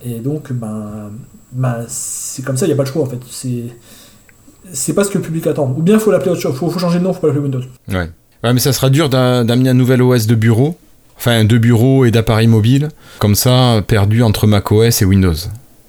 [0.04, 1.12] Et donc, ben,
[1.52, 3.20] ben c'est comme ça, il n'y a pas le choix en fait.
[3.30, 3.64] C'est,
[4.74, 5.74] c'est pas ce que le public attend.
[5.78, 7.44] Ou bien il faut l'appeler autre chose, faut, faut changer de nom, faut pas l'appeler
[7.44, 7.62] Windows.
[7.90, 8.10] Ouais.
[8.44, 10.76] Ouais, mais ça sera dur d'a- d'amener un nouvel OS de bureau.
[11.18, 12.90] Enfin, de bureau et d'appareil mobile.
[13.20, 15.36] Comme ça, perdu entre macOS et Windows.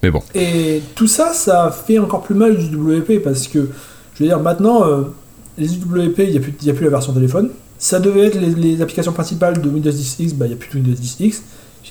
[0.02, 0.22] Mais bon.
[0.34, 3.70] Et tout ça, ça fait encore plus mal les UWP parce que,
[4.14, 5.04] je veux dire, maintenant, euh,
[5.56, 6.36] les UWP, il n'y
[6.68, 7.48] a, a plus la version téléphone.
[7.78, 10.58] Ça devait être les, les applications principales de Windows 10 X, bah il n'y a
[10.58, 11.42] plus de Windows 10 X.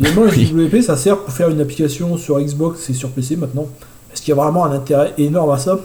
[0.01, 0.51] Finalement, Oui.
[0.53, 3.67] UWP, ça sert pour faire une application sur Xbox et sur PC maintenant.
[4.11, 5.79] Est-ce qu'il y a vraiment un intérêt énorme à ça?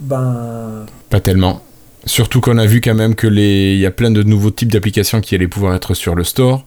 [0.00, 0.86] Ben.
[1.10, 1.62] Pas tellement.
[2.04, 3.74] Surtout qu'on a vu quand même que les...
[3.74, 6.64] il y a plein de nouveaux types d'applications qui allaient pouvoir être sur le store.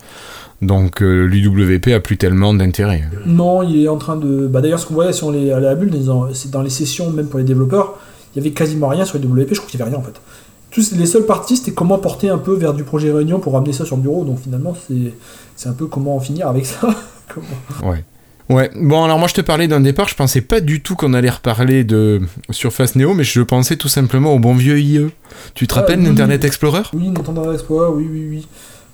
[0.61, 3.03] Donc euh, l'UWP a plus tellement d'intérêt.
[3.25, 4.47] Non, il est en train de.
[4.47, 5.93] Bah d'ailleurs, ce qu'on voyait sur les, à la bulle,
[6.33, 7.97] c'est dans les sessions, même pour les développeurs,
[8.35, 10.03] il y avait quasiment rien sur les WP, je crois qu'il n'y avait rien en
[10.03, 10.19] fait.
[10.71, 13.73] Tous, les seules parties, c'était comment porter un peu vers du projet Réunion pour ramener
[13.73, 14.75] ça sur le bureau, donc finalement,
[15.55, 16.79] c'est un peu comment en finir avec ça.
[17.33, 18.03] Comment- Ouais.
[18.49, 21.13] Ouais, bon alors moi je te parlais d'un départ, je pensais pas du tout qu'on
[21.13, 25.09] allait reparler de Surface Neo, mais je pensais tout simplement au bon vieux IE.
[25.53, 26.05] Tu te Ah, rappelles oui.
[26.05, 26.81] d'Internet Explorer?
[26.93, 28.47] Oui, Nintendo Explorer, oui, oui, oui.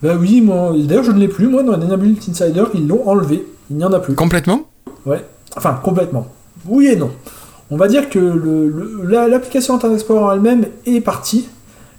[0.04, 3.46] Bah oui, moi, d'ailleurs, je ne l'ai plus, moi, dans la Insider, ils l'ont enlevé.
[3.72, 4.14] Il n'y en a plus.
[4.16, 4.64] Complètement?
[5.06, 5.24] Ouais,
[5.56, 6.28] enfin complètement.
[6.68, 7.12] Oui et non.
[7.72, 11.48] On va dire que le- le- la- l'application Internet Explorer elle-même est partie,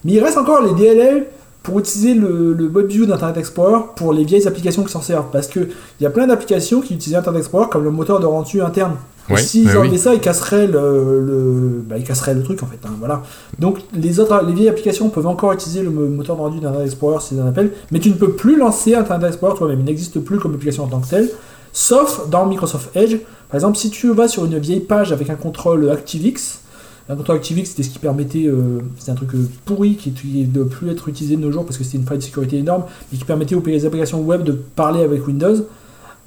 [0.07, 1.27] mais il reste encore les DLL
[1.63, 5.27] pour utiliser le, le WebView d'Internet Explorer pour les vieilles applications qui s'en servent.
[5.33, 5.69] Parce qu'il
[6.01, 8.93] y a plein d'applications qui utilisent Internet Explorer comme le moteur de rendu interne.
[9.29, 9.89] Ouais, S'ils bah oui.
[9.89, 12.79] enlevaient ça, ils casseraient le, le- bah, ils casseraient le truc en fait.
[12.87, 13.23] hein, voilà.
[13.59, 16.87] Donc les autres, les vieilles applications peuvent encore utiliser le mo- moteur de rendu d'Internet
[16.87, 19.81] Explorer si on appelle, mais tu ne peux plus lancer Internet Explorer toi-même.
[19.81, 21.29] Il n'existe plus comme application en tant que telle,
[21.73, 23.17] sauf dans Microsoft Edge.
[23.49, 26.61] Par exemple, si tu vas sur une vieille page avec un contrôle ActiveX,
[27.09, 30.47] un contrôle ActiveX c'était ce qui permettait, euh, c'est un truc euh, pourri qui ne
[30.47, 32.85] doit plus être utilisé de nos jours parce que c'était une faille de sécurité énorme,
[33.13, 35.57] mais qui permettait aux applications web de parler avec Windows.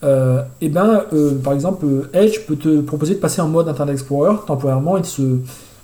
[0.04, 3.96] Euh, et ben, euh, par exemple, Edge peut te proposer de passer en mode Internet
[3.96, 4.98] Explorer temporairement.
[4.98, 5.22] Il, se,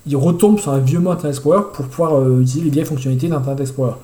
[0.08, 3.60] il retombe sur un vieux mode Internet Explorer pour pouvoir utiliser les vieilles fonctionnalités d'Internet
[3.60, 3.96] Explorer.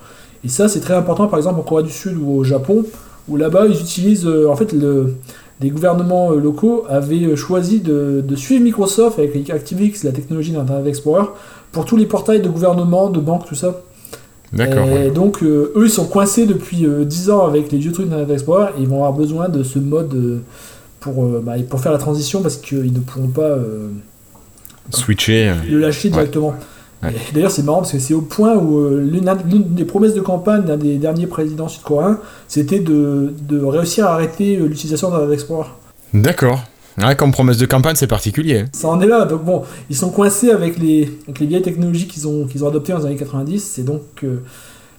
[0.44, 2.84] Et ça, c'est très important, par exemple, en Corée du Sud ou au Japon,
[3.28, 5.14] où là-bas, ils utilisent, en fait, le,
[5.62, 10.52] les gouvernements euh, locaux avaient euh, choisi de, de suivre Microsoft avec ActiveX, la technologie
[10.52, 11.26] d'Internet Explorer,
[11.70, 13.82] pour tous les portails de gouvernement, de banques, tout ça.
[14.52, 14.86] D'accord.
[14.86, 15.10] Et ouais.
[15.10, 18.30] donc, euh, eux, ils sont coincés depuis euh, 10 ans avec les vieux trucs d'Internet
[18.30, 20.42] Explorer et ils vont avoir besoin de ce mode euh,
[21.00, 23.56] pour, bah, pour faire la transition parce qu'ils ne pourront pas
[24.90, 25.54] Switcher.
[25.68, 26.54] le lâcher directement.
[27.02, 27.14] Ouais.
[27.34, 30.62] D'ailleurs, c'est marrant parce que c'est au point où euh, l'une des promesses de campagne
[30.64, 35.68] d'un des derniers présidents sud-coréens, c'était de, de réussir à arrêter euh, l'utilisation d'Internet Explorer.
[36.14, 36.60] D'accord.
[36.98, 38.66] Ouais, comme promesse de campagne, c'est particulier.
[38.72, 42.06] Ça en est là, donc bon, ils sont coincés avec les, avec les vieilles technologies
[42.06, 44.02] qu'ils ont, qu'ils ont adoptées dans les années 90, c'est donc...
[44.24, 44.42] euh,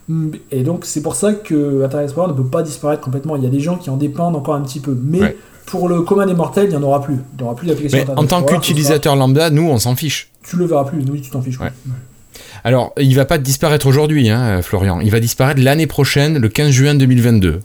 [0.09, 3.35] mm, et donc c'est pour ça que Internet Explorer ne peut pas disparaître complètement.
[3.35, 5.37] Il y a des gens qui en dépendent encore un petit peu, mais Ouais.
[5.65, 7.15] Pour le commun des mortels, il n'y en aura plus.
[7.15, 10.30] Il n'y aura plus d'application en tant qu'utilisateur lambda, nous, on s'en fiche.
[10.43, 11.60] Tu le verras plus, oui, tu t'en fiches.
[11.60, 11.71] Ouais.
[12.63, 14.99] Alors, il va pas disparaître aujourd'hui, hein, Florian.
[15.02, 17.60] Il va disparaître l'année prochaine, le 15 juin 2022.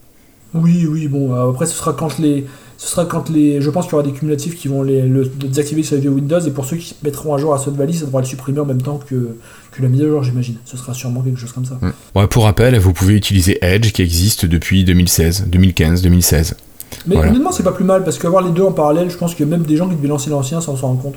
[0.54, 2.46] Oui, oui, bon, après ce sera quand les,
[2.78, 3.60] ce sera quand les.
[3.60, 6.10] Je pense qu'il y aura des cumulatifs qui vont les, le désactiver sur les vieux
[6.10, 8.60] Windows et pour ceux qui mettront à jour à Sun Valley, ça devra le supprimer
[8.60, 9.36] en même temps que,
[9.72, 10.56] que la mise à jour, j'imagine.
[10.64, 11.78] Ce sera sûrement quelque chose comme ça.
[12.14, 16.56] Ouais, pour rappel, vous pouvez utiliser Edge qui existe depuis 2016, 2015, 2016.
[17.06, 19.44] Mais honnêtement, c'est pas plus mal parce qu'avoir les deux en parallèle, je pense que
[19.44, 21.14] même des gens qui devaient lancer l'ancien s'en rendent compte.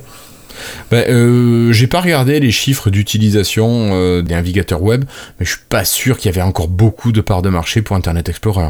[0.89, 5.05] Ben, euh, j'ai pas regardé les chiffres d'utilisation euh, des navigateurs web,
[5.39, 7.95] mais je suis pas sûr qu'il y avait encore beaucoup de parts de marché pour
[7.95, 8.69] Internet Explorer.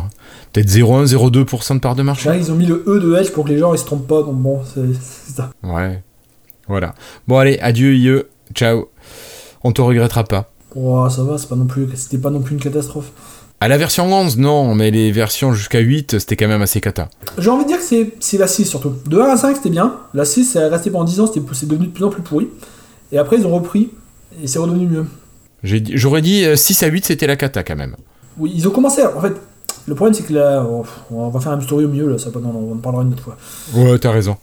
[0.53, 2.29] Peut-être 0,1, 0,2% de parts de marché.
[2.29, 4.07] Là, ils ont mis le E de Edge pour que les gens ils se trompent
[4.07, 5.51] pas, donc bon, c'est ça.
[5.63, 6.01] Ouais.
[6.67, 6.93] Voilà.
[7.27, 8.23] Bon, allez, adieu, IE.
[8.53, 8.89] Ciao.
[9.63, 10.51] On te regrettera pas.
[10.75, 13.11] Oh, ça va, c'est pas non plus, c'était pas non plus une catastrophe.
[13.63, 17.09] À la version 11, non, mais les versions jusqu'à 8, c'était quand même assez cata.
[17.37, 18.95] J'ai envie de dire que c'est la 6 surtout.
[19.05, 19.97] De 1 à 5, c'était bien.
[20.15, 22.47] La 6, c'est resté pendant 10 ans, c'est devenu de plus en plus pourri.
[23.11, 23.91] Et après, ils ont repris,
[24.41, 25.05] et c'est redevenu mieux.
[25.61, 27.95] J'aurais dit 6 euh, à 8, c'était la cata quand même.
[28.39, 29.03] Oui, ils ont commencé.
[29.05, 29.33] En fait,
[29.85, 30.65] le problème, c'est que là,
[31.11, 33.21] on va faire un story au milieu, là, ça, non, on en parlera une autre
[33.21, 33.37] fois.
[33.75, 34.37] Ouais, t'as raison.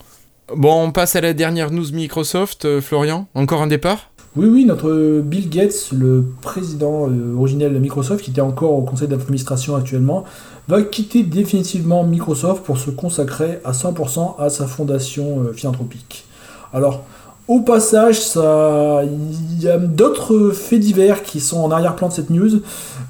[0.54, 3.26] Bon, on passe à la dernière news Microsoft, euh, Florian.
[3.34, 4.12] Encore un départ?
[4.38, 8.82] Oui, oui, notre Bill Gates, le président euh, originel de Microsoft, qui était encore au
[8.82, 10.22] conseil d'administration actuellement,
[10.68, 16.24] va quitter définitivement Microsoft pour se consacrer à 100% à sa fondation euh, philanthropique.
[16.72, 17.02] Alors,
[17.48, 22.30] au passage, ça, il y a d'autres faits divers qui sont en arrière-plan de cette
[22.30, 22.60] news.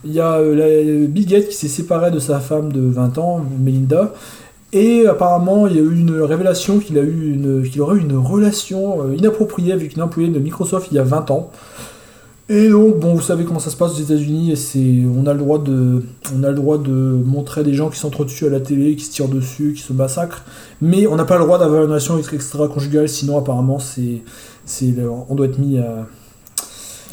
[0.04, 3.42] Il y a euh, Bill Gates qui s'est séparé de sa femme de 20 ans,
[3.60, 4.14] Melinda,
[4.72, 8.00] et apparemment, il y a eu une révélation qu'il a eu une, qu'il aurait eu
[8.00, 11.50] une relation euh, inappropriée avec une employée de Microsoft il y a 20 ans.
[12.50, 15.34] Et donc, bon, vous savez comment ça se passe aux États-Unis, et c'est, on a
[15.34, 16.02] le droit de,
[16.34, 19.10] on a le droit de montrer des gens qui s'entretuent à la télé, qui se
[19.10, 20.44] tirent dessus, qui se massacrent,
[20.80, 24.22] mais on n'a pas le droit d'avoir une relation extra-conjugale, sinon apparemment c'est,
[24.64, 24.94] c'est,
[25.28, 26.06] on doit être mis à,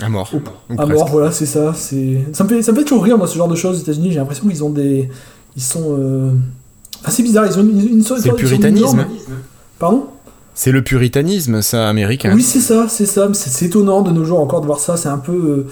[0.02, 0.30] à mort.
[0.78, 1.74] à mort, voilà, c'est ça.
[1.74, 3.82] C'est, ça me fait, ça me fait toujours rire moi ce genre de choses aux
[3.82, 4.12] États-Unis.
[4.12, 5.10] J'ai l'impression qu'ils ont des,
[5.56, 6.32] ils sont euh,
[7.06, 9.06] ah, c'est bizarre, ils ont une, une C'est le puritanisme.
[9.80, 10.08] Pardon?
[10.56, 12.34] C'est le puritanisme, ça, américain.
[12.34, 13.30] Oui, c'est ça, c'est ça.
[13.34, 14.96] C'est étonnant de nos jours encore de voir ça.
[14.96, 15.34] C'est un peu.
[15.34, 15.68] Euh,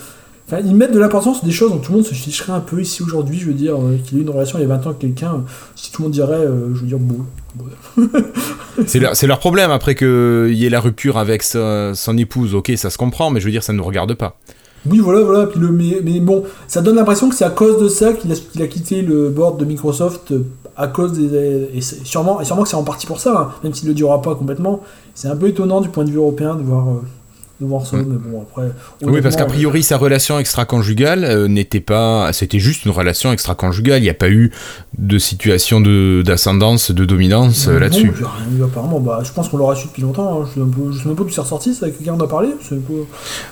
[0.45, 2.59] enfin, ils mettent de l'importance sur des choses dont tout le monde se ficherait un
[2.59, 3.39] peu ici aujourd'hui.
[3.39, 5.45] Je veux dire, euh, qu'il ait une relation il y a 20 ans avec quelqu'un,
[5.75, 7.25] si tout le monde dirait, euh, je veux dire, bon.
[8.85, 12.53] c'est leur, leur, problème après qu'il y ait la rupture avec son épouse.
[12.53, 14.37] Ok, ça se comprend, mais je veux dire, ça ne nous regarde pas.
[14.89, 15.47] Oui, voilà, voilà.
[15.47, 18.67] Puis le, mais, bon, ça donne l'impression que c'est à cause de ça qu'il a,
[18.67, 20.33] quitté le board de Microsoft
[20.75, 21.69] à cause des.
[21.73, 23.95] Et sûrement, et sûrement que c'est en partie pour ça, hein, même s'il ne le
[23.95, 24.81] durera pas complètement.
[25.13, 26.87] C'est un peu étonnant du point de vue européen de voir.
[26.87, 27.01] Euh,
[27.59, 28.71] ça, mais bon, après,
[29.03, 32.33] oui, parce qu'a priori, sa relation extra-conjugale euh, n'était pas.
[32.33, 33.99] C'était juste une relation extra-conjugale.
[33.99, 34.51] Il n'y a pas eu
[34.97, 38.11] de situation d'ascendance, de, dominance euh, là-dessus.
[38.63, 40.41] apparemment, bah, je pense qu'on l'aura su depuis longtemps.
[40.41, 40.49] Hein.
[40.55, 42.49] Je ne sais même pas d'où c'est ressorti, ça, quelqu'un en a parlé.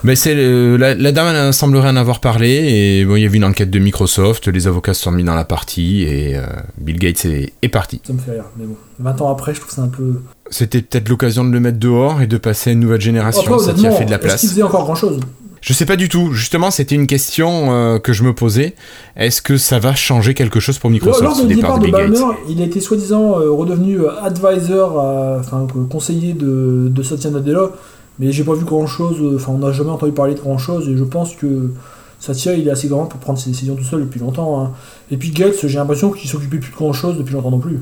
[0.03, 3.33] Mais c'est la, la, dame semblerait en avoir parlé, et bon, il y a eu
[3.33, 6.37] une enquête de Microsoft, les avocats se sont mis dans la partie, et
[6.77, 8.01] Bill Gates est, est parti.
[8.05, 8.75] Ça me fait rire, mais bon.
[8.99, 10.21] 20 ans après, je trouve ça un peu.
[10.51, 13.57] C'était peut-être l'occasion de le mettre dehors et de passer à une nouvelle génération.
[13.57, 14.35] ça t'y a fait de la place.
[14.35, 15.19] Est-ce qu'il faisait encore grand chose
[15.61, 16.33] je sais pas du tout.
[16.33, 18.73] Justement, c'était une question euh, que je me posais.
[19.15, 22.17] Est-ce que ça va changer quelque chose pour Microsoft Lors du départ, de, Balmer,
[22.49, 24.97] il a été soi-disant euh, redevenu euh, advisor,
[25.39, 27.69] enfin conseiller de, de Satya Nadella,
[28.17, 29.35] mais j'ai pas vu grand-chose.
[29.35, 31.71] Enfin, on n'a jamais entendu parler de grand-chose et je pense que
[32.19, 34.63] Satya, il est assez grand pour prendre ses décisions tout seul depuis longtemps.
[34.63, 34.71] Hein.
[35.11, 37.81] Et puis Gates, j'ai l'impression qu'il s'occupait plus de grand-chose depuis longtemps non plus.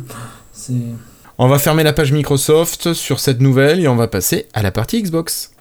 [0.51, 0.73] C'est
[1.41, 4.71] on va fermer la page Microsoft sur cette nouvelle et on va passer à la
[4.71, 5.51] partie Xbox.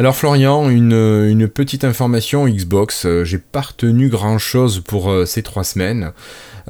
[0.00, 5.42] Alors Florian, une, petite information Xbox, euh, j'ai pas retenu grand chose pour euh, ces
[5.42, 6.12] trois semaines.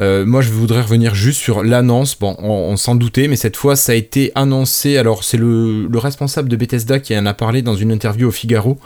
[0.00, 2.18] Euh, moi, je voudrais revenir juste sur l'annonce.
[2.18, 4.98] Bon, on, s'en doutait, mais cette fois, ça a été annoncé.
[4.98, 8.80] Alors, c'est le, responsable de Bethesda qui en a parlé dans une interview au Figaro.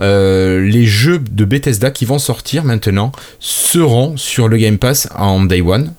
[0.00, 5.60] Les jeux de Bethesda qui vont sortir maintenant seront sur le Game Pass en Day
[5.60, 5.92] One.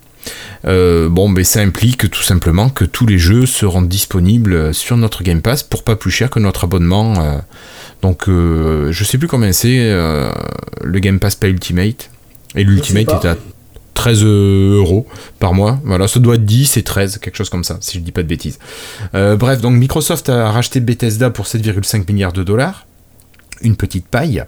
[0.64, 5.40] Bon, mais ça implique tout simplement que tous les jeux seront disponibles sur notre Game
[5.40, 7.40] Pass pour pas plus cher que notre abonnement.
[8.02, 9.78] Donc, je sais plus combien c'est
[10.82, 12.10] le Game Pass pas Ultimate.
[12.54, 13.36] Et l'Ultimate est à
[13.96, 15.06] 13 euros
[15.40, 15.80] par mois.
[15.84, 18.22] Voilà, ça doit être 10 et 13, quelque chose comme ça, si je dis pas
[18.22, 18.58] de bêtises.
[19.14, 22.86] Euh, bref, donc Microsoft a racheté Bethesda pour 7,5 milliards de dollars.
[23.62, 24.44] Une petite paille.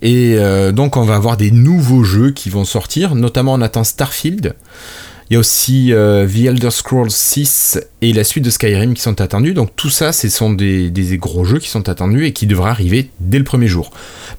[0.00, 3.82] Et euh, donc on va avoir des nouveaux jeux qui vont sortir, notamment on attend
[3.82, 4.54] Starfield.
[5.30, 9.00] Il y a aussi euh, The Elder Scrolls 6 et la suite de Skyrim qui
[9.00, 9.54] sont attendus.
[9.54, 13.08] Donc tout ça, ce sont des, gros jeux qui sont attendus et qui devraient arriver
[13.20, 13.90] dès le premier jour.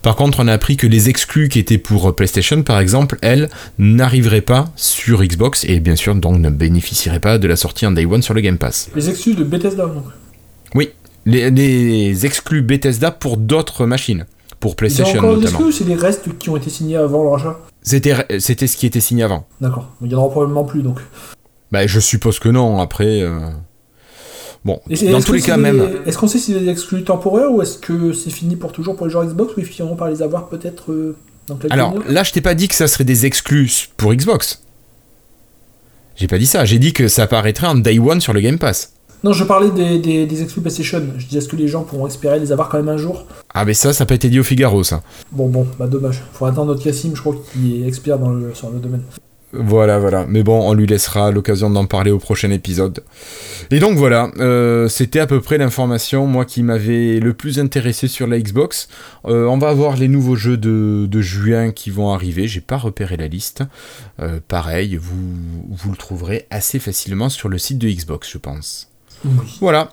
[0.03, 3.49] Par contre, on a appris que les exclus qui étaient pour PlayStation, par exemple, elles,
[3.79, 7.91] n'arriveraient pas sur Xbox et bien sûr donc ne bénéficieraient pas de la sortie en
[7.91, 8.89] Day One sur le Game Pass.
[8.95, 10.05] Les exclus de Bethesda donc
[10.75, 10.89] Oui,
[11.25, 14.25] les, les exclus Bethesda pour d'autres machines.
[14.59, 16.97] pour PlayStation Ils ont encore des exclus ou c'est les restes qui ont été signés
[16.97, 19.47] avant le rachat C'était c'était ce qui était signé avant.
[19.61, 19.91] D'accord.
[20.01, 20.99] Il y en aura probablement plus donc.
[21.71, 22.79] Bah, je suppose que non.
[22.81, 23.39] Après, euh,
[24.65, 26.01] bon, Et dans tous les cas, des- même.
[26.05, 28.95] Est-ce qu'on sait si c'est des exclus temporaires ou est-ce que c'est fini pour toujours
[28.95, 31.15] pour les joueurs Xbox ou ils finiront par les avoir peut-être euh,
[31.47, 34.63] dans Alors là, je t'ai pas dit que ça serait des exclus pour Xbox.
[36.15, 36.65] J'ai pas dit ça.
[36.65, 38.93] J'ai dit que ça apparaîtrait en day one sur le Game Pass.
[39.25, 41.01] Non, je parlais des, des, des exclus PlayStation.
[41.17, 43.25] Je disais est-ce que les gens pourront espérer les avoir quand même un jour?
[43.55, 45.01] Ah, mais ça, ça n'a pas été dit au Figaro, ça.
[45.31, 46.21] Bon, bon, bah dommage.
[46.33, 49.01] Faut attendre notre Cassim, je crois qu'il est expert dans le, sur le domaine.
[49.51, 50.27] Voilà, voilà.
[50.29, 53.03] Mais bon, on lui laissera l'occasion d'en parler au prochain épisode.
[53.71, 58.07] Et donc voilà, euh, c'était à peu près l'information, moi, qui m'avait le plus intéressé
[58.07, 58.89] sur la Xbox.
[59.25, 62.47] Euh, on va avoir les nouveaux jeux de, de juin qui vont arriver.
[62.47, 63.63] J'ai pas repéré la liste.
[64.19, 65.33] Euh, pareil, vous,
[65.71, 68.91] vous le trouverez assez facilement sur le site de Xbox, je pense.
[69.25, 69.57] Oui.
[69.59, 69.89] Voilà.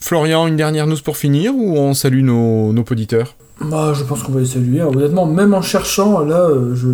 [0.00, 3.34] Florian, une dernière news pour finir ou on salue nos, nos auditeurs?
[3.60, 4.82] Bah, je pense qu'on va les saluer.
[4.82, 6.88] Honnêtement, même en cherchant, là, euh, je.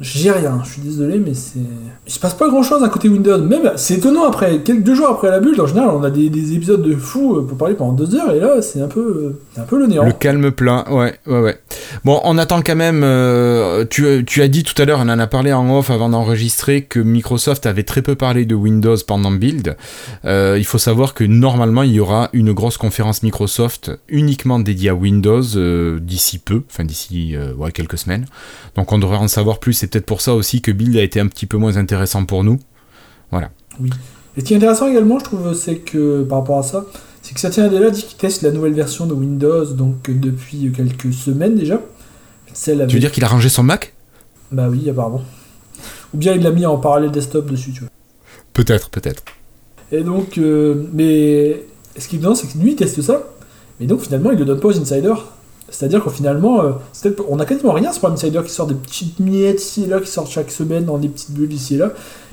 [0.00, 0.60] J'ai rien.
[0.64, 1.60] Je suis désolé, mais c'est.
[2.06, 3.38] Il se passe pas grand chose à côté Windows.
[3.38, 4.58] Même, c'est étonnant après.
[4.62, 7.36] Quelques deux jours après la bulle, en général, on a des, des épisodes de fou
[7.36, 10.04] euh, pour parler pendant deux heures, et là, c'est un peu, un peu le néant.
[10.04, 11.58] Le calme plein, ouais, ouais, ouais.
[12.04, 13.02] Bon, on attend quand même.
[13.04, 16.08] euh, tu, tu as dit tout à l'heure, on en a parlé en off avant
[16.08, 19.76] d'enregistrer, que Microsoft avait très peu parlé de Windows pendant Build.
[20.24, 24.90] Euh, il faut savoir que normalement, il y aura une grosse conférence Microsoft uniquement dédiée
[24.90, 25.42] à Windows
[26.00, 27.36] d'ici peu, enfin d'ici
[27.72, 28.26] quelques semaines.
[28.74, 29.83] Donc on devrait en savoir plus.
[29.84, 32.42] C'est peut-être pour ça aussi que Build a été un petit peu moins intéressant pour
[32.42, 32.58] nous.
[33.34, 36.86] Et ce qui est intéressant également, je trouve, c'est que par rapport à ça,
[37.20, 41.12] c'est que Satya Nadella dit qu'il teste la nouvelle version de Windows donc depuis quelques
[41.12, 41.82] semaines déjà.
[42.54, 42.88] Celle avec...
[42.88, 43.92] Tu veux dire qu'il a rangé son Mac?
[44.52, 45.22] Bah oui, apparemment.
[46.14, 47.90] Ou bien il l'a mis en parallèle desktop dessus, tu vois.
[48.54, 49.22] Peut-être, peut-être.
[49.92, 51.62] Et donc, euh, mais
[51.98, 53.22] ce qui est étonnant, c'est que lui il teste ça,
[53.78, 55.26] mais donc finalement il le donne pas aux insiders.
[55.74, 56.72] C'est-à-dire qu'au finalement, euh,
[57.28, 60.00] on a quasiment rien sur un insider qui sort des petites miettes ici et là,
[60.00, 61.90] qui sortent chaque semaine dans des petites bulles ici et là.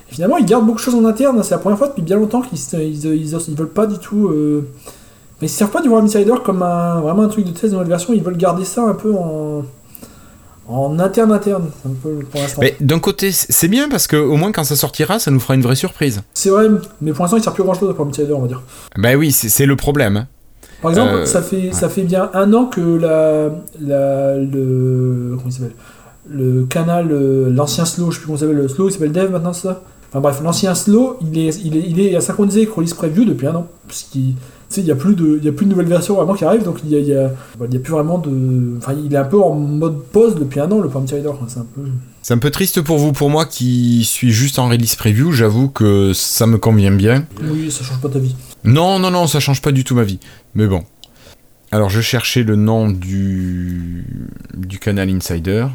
[0.09, 1.41] Et finalement, ils gardent beaucoup de choses en interne.
[1.43, 4.27] C'est la première fois depuis bien longtemps qu'ils ils, ils, ils veulent pas du tout.
[4.27, 4.67] euh,
[5.41, 7.65] Mais ils se servent pas du War Insider comme un, vraiment un truc de test
[7.65, 8.13] de nouvelle version.
[8.13, 9.63] Ils veulent garder ça un peu en,
[10.67, 12.61] en interne interne, un peu pour l'instant.
[12.61, 15.55] Mais d'un côté, c'est bien parce que au moins quand ça sortira, ça nous fera
[15.55, 16.21] une vraie surprise.
[16.33, 16.67] C'est vrai,
[17.01, 18.61] mais pour l'instant, il sert plus grand chose pour Insider, on va dire.
[18.97, 20.27] Bah oui, c'est c'est le problème.
[20.81, 25.47] Par exemple, Euh, ça, fait, ça fait bien un an que la, la, le, comment
[25.47, 25.75] il s'appelle?
[26.29, 29.11] Le canal, euh, l'ancien slow, je sais plus comment il s'appelle, le slow, il s'appelle
[29.11, 29.83] Dev maintenant, ça?
[30.09, 33.47] Enfin bref, l'ancien slow, il est, il est, il est synchronisé avec Release Preview depuis
[33.47, 33.67] un an.
[33.87, 34.33] Parce qu'il
[34.77, 36.63] il n'y a, plus de- il y a plus de nouvelles versions vraiment qui arrivent,
[36.63, 38.77] donc il y a, il y a, bah, y a plus vraiment de.
[38.77, 41.23] Enfin, il est un peu en mode pause depuis un an, le Insider.
[41.23, 41.45] quoi.
[41.47, 41.81] C'est un peu.
[42.21, 45.67] C'est un peu triste pour vous, pour moi qui suis juste en release preview, j'avoue
[45.69, 47.25] que ça me convient bien.
[47.43, 48.35] Oui, ça change pas ta vie.
[48.63, 50.19] Non, non, non, ça change pas du tout ma vie.
[50.55, 50.83] Mais bon.
[51.71, 54.05] Alors je cherchais le nom du,
[54.53, 55.67] du canal Insider.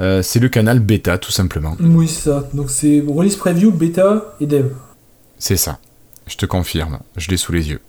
[0.00, 1.76] Euh, c'est le canal bêta, tout simplement.
[1.80, 2.48] Oui, c'est ça.
[2.54, 4.70] Donc c'est Release Preview, Beta et Dev.
[5.38, 5.78] C'est ça.
[6.26, 7.80] Je te confirme, je l'ai sous les yeux.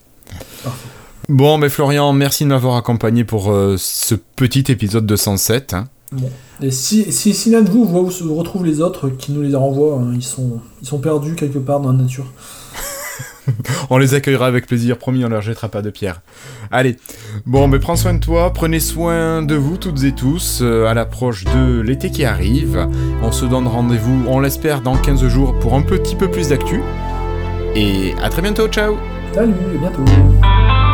[0.63, 0.88] Parfait.
[1.30, 5.73] Bon, mais Florian, merci de m'avoir accompagné pour euh, ce petit épisode de 107.
[5.73, 5.88] hein.
[6.12, 6.30] Bon.
[6.62, 9.41] Et si, si, si l'un de vous voit où se retrouvent les autres qui nous
[9.41, 12.26] les renvoient, hein, ils, sont, ils sont perdus quelque part dans la nature.
[13.90, 16.22] On les accueillera avec plaisir, promis, on leur jettera pas de pierre.
[16.72, 16.98] Allez,
[17.46, 20.94] bon, mais prends soin de toi, prenez soin de vous toutes et tous, euh, à
[20.94, 22.88] l'approche de l'été qui arrive.
[23.22, 26.82] On se donne rendez-vous, on l'espère, dans 15 jours pour un petit peu plus d'actu.
[27.76, 28.98] Et à très bientôt, ciao
[29.34, 30.93] Salut, à bientôt